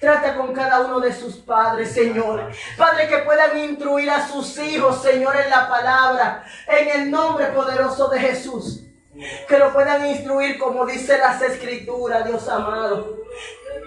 Trata 0.00 0.36
con 0.36 0.52
cada 0.52 0.80
uno 0.80 1.00
de 1.00 1.12
sus 1.12 1.36
padres, 1.36 1.92
Señor. 1.92 2.50
Padre, 2.76 3.08
que 3.08 3.18
puedan 3.18 3.58
instruir 3.58 4.10
a 4.10 4.26
sus 4.26 4.58
hijos, 4.58 5.02
Señor, 5.02 5.36
en 5.36 5.50
la 5.50 5.68
palabra. 5.68 6.44
En 6.66 7.00
el 7.00 7.10
nombre 7.10 7.46
poderoso 7.46 8.08
de 8.08 8.20
Jesús. 8.20 8.84
Que 9.48 9.58
lo 9.58 9.72
puedan 9.72 10.06
instruir 10.06 10.58
como 10.58 10.86
dice 10.86 11.18
las 11.18 11.42
escrituras, 11.42 12.24
Dios 12.24 12.48
amado. 12.48 13.18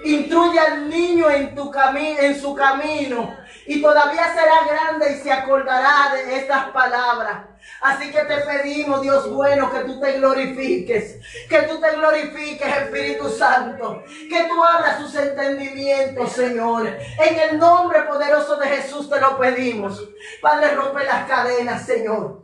Instruye 0.03 0.59
al 0.59 0.89
niño 0.89 1.29
en, 1.29 1.55
tu 1.55 1.71
en 1.95 2.41
su 2.41 2.55
camino 2.55 3.40
y 3.73 3.81
todavía 3.81 4.33
será 4.33 4.65
grande 4.67 5.13
y 5.13 5.21
se 5.21 5.31
acordará 5.31 6.13
de 6.13 6.35
estas 6.35 6.71
palabras. 6.71 7.45
Así 7.79 8.11
que 8.11 8.19
te 8.25 8.37
pedimos, 8.41 9.01
Dios 9.01 9.31
bueno, 9.31 9.71
que 9.71 9.79
tú 9.85 9.97
te 9.97 10.17
glorifiques, 10.17 11.19
que 11.47 11.61
tú 11.61 11.79
te 11.79 11.95
glorifiques, 11.95 12.67
Espíritu 12.67 13.29
Santo, 13.29 14.03
que 14.05 14.43
tú 14.49 14.61
abras 14.61 14.99
sus 14.99 15.15
entendimientos, 15.15 16.33
Señor. 16.33 16.85
En 16.85 17.39
el 17.39 17.57
nombre 17.57 18.01
poderoso 18.01 18.57
de 18.57 18.67
Jesús 18.67 19.09
te 19.09 19.21
lo 19.21 19.39
pedimos. 19.39 20.05
Padre, 20.41 20.75
rompe 20.75 21.05
las 21.05 21.25
cadenas, 21.29 21.85
Señor. 21.85 22.41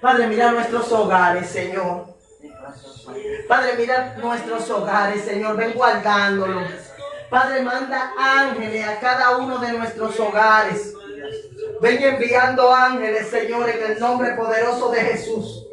Padre, 0.00 0.28
mira 0.28 0.50
nuestros 0.50 0.90
hogares, 0.92 1.46
Señor. 1.46 2.06
Padre, 3.46 3.74
mira 3.76 4.16
nuestros 4.16 4.70
hogares, 4.70 5.26
Señor. 5.26 5.58
Ven 5.58 5.74
guardándolos. 5.74 6.87
Padre, 7.30 7.62
manda 7.62 8.12
ángeles 8.18 8.86
a 8.86 8.98
cada 9.00 9.36
uno 9.36 9.58
de 9.58 9.72
nuestros 9.72 10.18
hogares. 10.18 10.94
Ven 11.80 12.02
enviando 12.02 12.72
ángeles, 12.74 13.28
Señor, 13.28 13.68
en 13.68 13.92
el 13.92 14.00
nombre 14.00 14.32
poderoso 14.32 14.90
de 14.90 15.00
Jesús. 15.00 15.66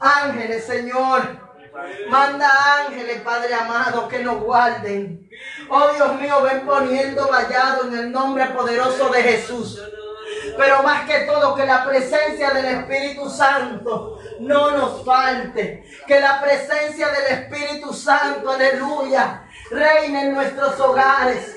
Ángeles, 0.00 0.64
Señor. 0.64 1.46
Manda 2.08 2.48
ángeles, 2.78 3.20
Padre 3.22 3.54
amado, 3.54 4.08
que 4.08 4.20
nos 4.20 4.42
guarden. 4.42 5.28
Oh 5.68 5.88
Dios 5.94 6.20
mío, 6.20 6.42
ven 6.42 6.64
poniendo 6.66 7.28
vallado 7.28 7.88
en 7.88 7.98
el 7.98 8.12
nombre 8.12 8.46
poderoso 8.46 9.08
de 9.10 9.22
Jesús. 9.22 9.82
Pero 10.56 10.82
más 10.82 11.06
que 11.08 11.20
todo, 11.20 11.54
que 11.54 11.66
la 11.66 11.84
presencia 11.84 12.50
del 12.50 12.64
Espíritu 12.66 13.28
Santo 13.28 14.18
no 14.40 14.70
nos 14.70 15.04
falte. 15.04 15.84
Que 16.06 16.20
la 16.20 16.40
presencia 16.40 17.08
del 17.08 17.38
Espíritu 17.38 17.92
Santo, 17.92 18.50
aleluya, 18.50 19.45
reine 19.70 20.22
en 20.22 20.34
nuestros 20.34 20.78
hogares. 20.80 21.54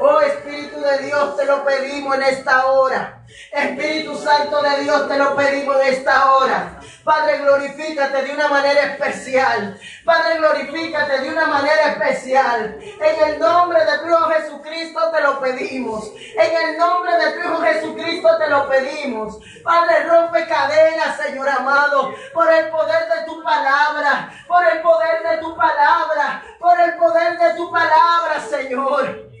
Oh 0.00 0.20
Espíritu 0.20 0.80
de 0.80 1.06
Dios, 1.06 1.36
te 1.36 1.44
lo 1.44 1.64
pedimos 1.64 2.16
en 2.16 2.22
esta 2.24 2.66
hora. 2.66 3.24
Espíritu 3.52 4.16
Santo 4.16 4.60
de 4.62 4.82
Dios, 4.82 5.08
te 5.08 5.18
lo 5.18 5.36
pedimos 5.36 5.76
en 5.80 5.94
esta 5.94 6.32
hora. 6.32 6.80
Padre, 7.04 7.38
glorifícate 7.38 8.22
de 8.22 8.32
una 8.32 8.48
manera 8.48 8.82
especial. 8.82 9.78
Padre, 10.04 10.38
glorifícate 10.38 11.20
de 11.20 11.30
una 11.30 11.46
manera 11.46 11.92
especial. 11.92 12.78
En 12.80 13.28
el 13.28 13.38
nombre 13.40 13.80
de 13.84 13.98
tu 13.98 14.06
Hijo 14.06 14.28
Jesucristo 14.30 15.10
te 15.10 15.20
lo 15.20 15.40
pedimos. 15.40 16.12
En 16.16 16.68
el 16.68 16.78
nombre 16.78 17.16
de 17.16 17.32
tu 17.32 17.40
Hijo 17.40 17.60
Jesucristo 17.60 18.28
te 18.38 18.48
lo 18.48 18.68
pedimos. 18.68 19.38
Padre, 19.64 20.04
rompe 20.04 20.46
cadenas, 20.46 21.16
Señor 21.16 21.48
amado, 21.48 22.14
por 22.32 22.52
el 22.52 22.70
poder 22.70 23.08
de 23.08 23.26
tu 23.26 23.42
palabra, 23.42 24.32
por 24.46 24.64
el 24.64 24.80
poder 24.80 25.22
de 25.28 25.38
tu 25.38 25.56
palabra, 25.56 26.42
por 26.60 26.80
el 26.80 26.94
poder 26.96 27.38
de 27.38 27.54
tu 27.54 27.70
palabra, 27.70 28.40
Señor. 28.48 29.32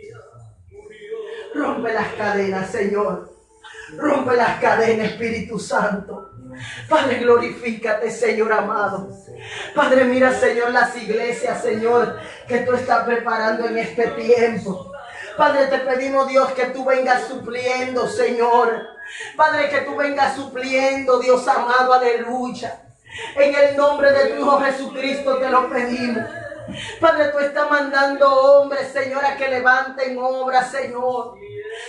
Rompe 1.54 1.92
las 1.92 2.08
cadenas, 2.14 2.70
Señor. 2.70 3.30
Rompe 3.96 4.34
las 4.36 4.58
cadenas, 4.58 5.12
Espíritu 5.12 5.58
Santo. 5.58 6.31
Padre, 6.88 7.16
glorifícate, 7.18 8.10
Señor 8.10 8.52
amado. 8.52 9.08
Padre, 9.74 10.04
mira, 10.04 10.32
Señor, 10.32 10.70
las 10.70 10.96
iglesias, 10.96 11.62
Señor, 11.62 12.18
que 12.46 12.58
tú 12.58 12.72
estás 12.74 13.04
preparando 13.04 13.66
en 13.66 13.78
este 13.78 14.08
tiempo. 14.08 14.92
Padre, 15.36 15.66
te 15.66 15.78
pedimos, 15.78 16.28
Dios, 16.28 16.52
que 16.52 16.66
tú 16.66 16.84
vengas 16.84 17.26
supliendo, 17.26 18.06
Señor. 18.06 18.86
Padre, 19.36 19.68
que 19.68 19.80
tú 19.80 19.96
vengas 19.96 20.36
supliendo, 20.36 21.18
Dios 21.18 21.46
amado, 21.48 21.94
aleluya. 21.94 22.82
En 23.36 23.54
el 23.54 23.76
nombre 23.76 24.12
de 24.12 24.26
tu 24.26 24.40
Hijo 24.40 24.60
Jesucristo 24.60 25.36
te 25.36 25.48
lo 25.50 25.68
pedimos. 25.68 26.24
Padre, 27.00 27.28
tú 27.28 27.38
estás 27.38 27.70
mandando 27.70 28.28
hombres, 28.30 28.88
Señor, 28.92 29.24
a 29.24 29.36
que 29.36 29.48
levanten 29.48 30.16
obras, 30.18 30.70
Señor. 30.70 31.34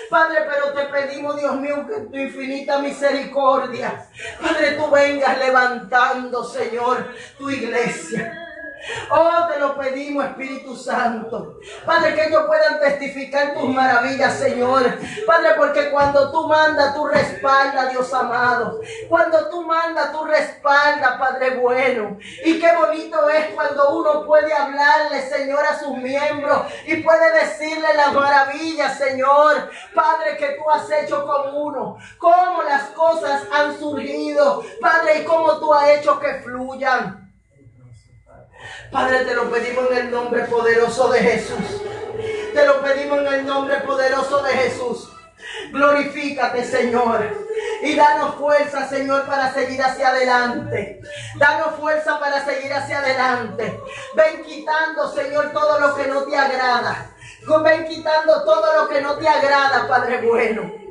Padre, 0.10 0.40
pero 0.50 0.74
te 0.74 0.86
pedimos, 0.86 1.40
Dios 1.40 1.56
mío, 1.56 1.86
que 1.88 2.02
tu 2.02 2.18
infinita 2.18 2.80
misericordia, 2.80 4.06
Padre, 4.42 4.74
tú 4.74 4.90
vengas 4.90 5.38
levantando, 5.38 6.44
Señor, 6.44 7.14
tu 7.38 7.50
iglesia. 7.50 8.53
Oh, 9.10 9.48
te 9.52 9.60
lo 9.60 9.78
pedimos, 9.78 10.26
Espíritu 10.26 10.76
Santo. 10.76 11.60
Padre, 11.86 12.16
que 12.16 12.28
ellos 12.28 12.44
puedan 12.48 12.80
testificar 12.80 13.54
tus 13.54 13.70
maravillas, 13.70 14.34
Señor. 14.34 14.84
Padre, 15.26 15.50
porque 15.58 15.90
cuando 15.90 16.32
tú 16.32 16.48
mandas, 16.48 16.94
tú 16.94 17.08
respaldas, 17.08 17.92
Dios 17.92 18.14
amado. 18.14 18.82
Cuando 19.08 19.50
tú 19.50 19.62
mandas, 19.64 20.12
tú 20.12 20.26
respaldas, 20.26 21.18
Padre 21.18 21.52
bueno. 21.52 22.18
Y 22.44 22.60
qué 22.60 22.76
bonito 22.76 23.30
es 23.30 23.48
cuando 23.54 23.98
uno 23.98 24.26
puede 24.26 24.54
hablarle, 24.54 25.22
Señor, 25.30 25.66
a 25.66 25.80
sus 25.80 25.98
miembros 25.98 26.64
y 26.86 26.98
puede 26.98 27.32
decirle 27.40 27.94
las 27.96 28.14
maravillas, 28.14 28.98
Señor. 28.98 29.70
Padre, 29.94 30.38
que 30.38 30.58
tú 30.58 30.70
has 30.70 30.90
hecho 30.92 31.26
con 31.26 31.56
uno. 31.56 31.98
Cómo 32.18 32.64
las 32.64 32.90
cosas 32.90 33.44
han 33.52 33.78
surgido, 33.80 34.64
Padre, 34.82 35.20
y 35.20 35.24
cómo 35.24 35.58
tú 35.60 35.74
has 35.74 35.90
hecho 35.90 36.20
que 36.20 36.34
fluyan. 36.36 37.23
Padre, 38.92 39.26
te 39.26 39.34
lo 39.34 39.50
pedimos 39.50 39.90
en 39.92 39.98
el 39.98 40.12
nombre 40.12 40.44
poderoso 40.44 41.10
de 41.10 41.20
Jesús. 41.20 41.82
Te 42.54 42.66
lo 42.66 42.82
pedimos 42.82 43.20
en 43.20 43.28
el 43.28 43.46
nombre 43.46 43.78
poderoso 43.78 44.44
de 44.44 44.54
Jesús. 44.54 45.10
Glorifícate, 45.72 46.64
Señor. 46.64 47.26
Y 47.82 47.96
danos 47.96 48.36
fuerza, 48.36 48.88
Señor, 48.88 49.26
para 49.26 49.54
seguir 49.54 49.82
hacia 49.82 50.10
adelante. 50.10 51.02
Danos 51.38 51.76
fuerza 51.80 52.20
para 52.20 52.46
seguir 52.46 52.72
hacia 52.74 53.00
adelante. 53.00 53.80
Ven 54.16 54.44
quitando, 54.44 55.12
Señor, 55.12 55.52
todo 55.52 55.80
lo 55.80 55.96
que 55.96 56.08
no 56.08 56.24
te 56.24 56.38
agrada. 56.38 57.10
Ven 57.64 57.86
quitando 57.88 58.44
todo 58.44 58.82
lo 58.82 58.90
que 58.90 59.02
no 59.02 59.16
te 59.18 59.28
agrada, 59.28 59.88
Padre 59.88 60.22
bueno. 60.22 60.83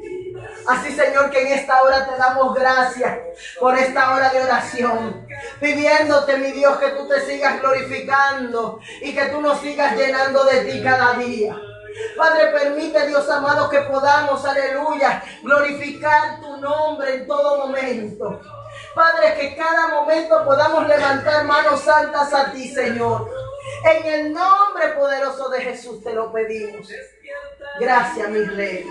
Así, 0.66 0.92
Señor, 0.92 1.30
que 1.30 1.42
en 1.42 1.58
esta 1.58 1.82
hora 1.82 2.06
te 2.06 2.16
damos 2.16 2.54
gracias 2.54 3.18
por 3.58 3.76
esta 3.76 4.14
hora 4.14 4.30
de 4.30 4.42
oración. 4.42 5.26
Pidiéndote, 5.60 6.38
mi 6.38 6.52
Dios, 6.52 6.78
que 6.78 6.90
tú 6.90 7.08
te 7.08 7.20
sigas 7.22 7.60
glorificando 7.60 8.80
y 9.00 9.14
que 9.14 9.26
tú 9.26 9.40
nos 9.40 9.60
sigas 9.60 9.96
llenando 9.96 10.44
de 10.44 10.60
ti 10.64 10.82
cada 10.82 11.14
día. 11.14 11.56
Padre, 12.16 12.46
permite, 12.52 13.06
Dios 13.06 13.28
amado, 13.28 13.68
que 13.68 13.80
podamos, 13.80 14.44
aleluya, 14.44 15.22
glorificar 15.42 16.40
tu 16.40 16.56
nombre 16.58 17.14
en 17.16 17.26
todo 17.26 17.66
momento. 17.66 18.40
Padre, 18.94 19.34
que 19.38 19.56
cada 19.56 19.88
momento 19.88 20.44
podamos 20.44 20.86
levantar 20.86 21.44
manos 21.44 21.80
santas 21.80 22.32
a 22.32 22.52
ti, 22.52 22.72
Señor. 22.72 23.30
En 23.84 24.06
el 24.06 24.32
nombre 24.32 24.88
poderoso 24.98 25.48
de 25.48 25.60
Jesús 25.60 26.02
te 26.02 26.12
lo 26.12 26.32
pedimos. 26.32 26.88
Gracias, 27.78 28.28
mi 28.28 28.44
rey. 28.44 28.86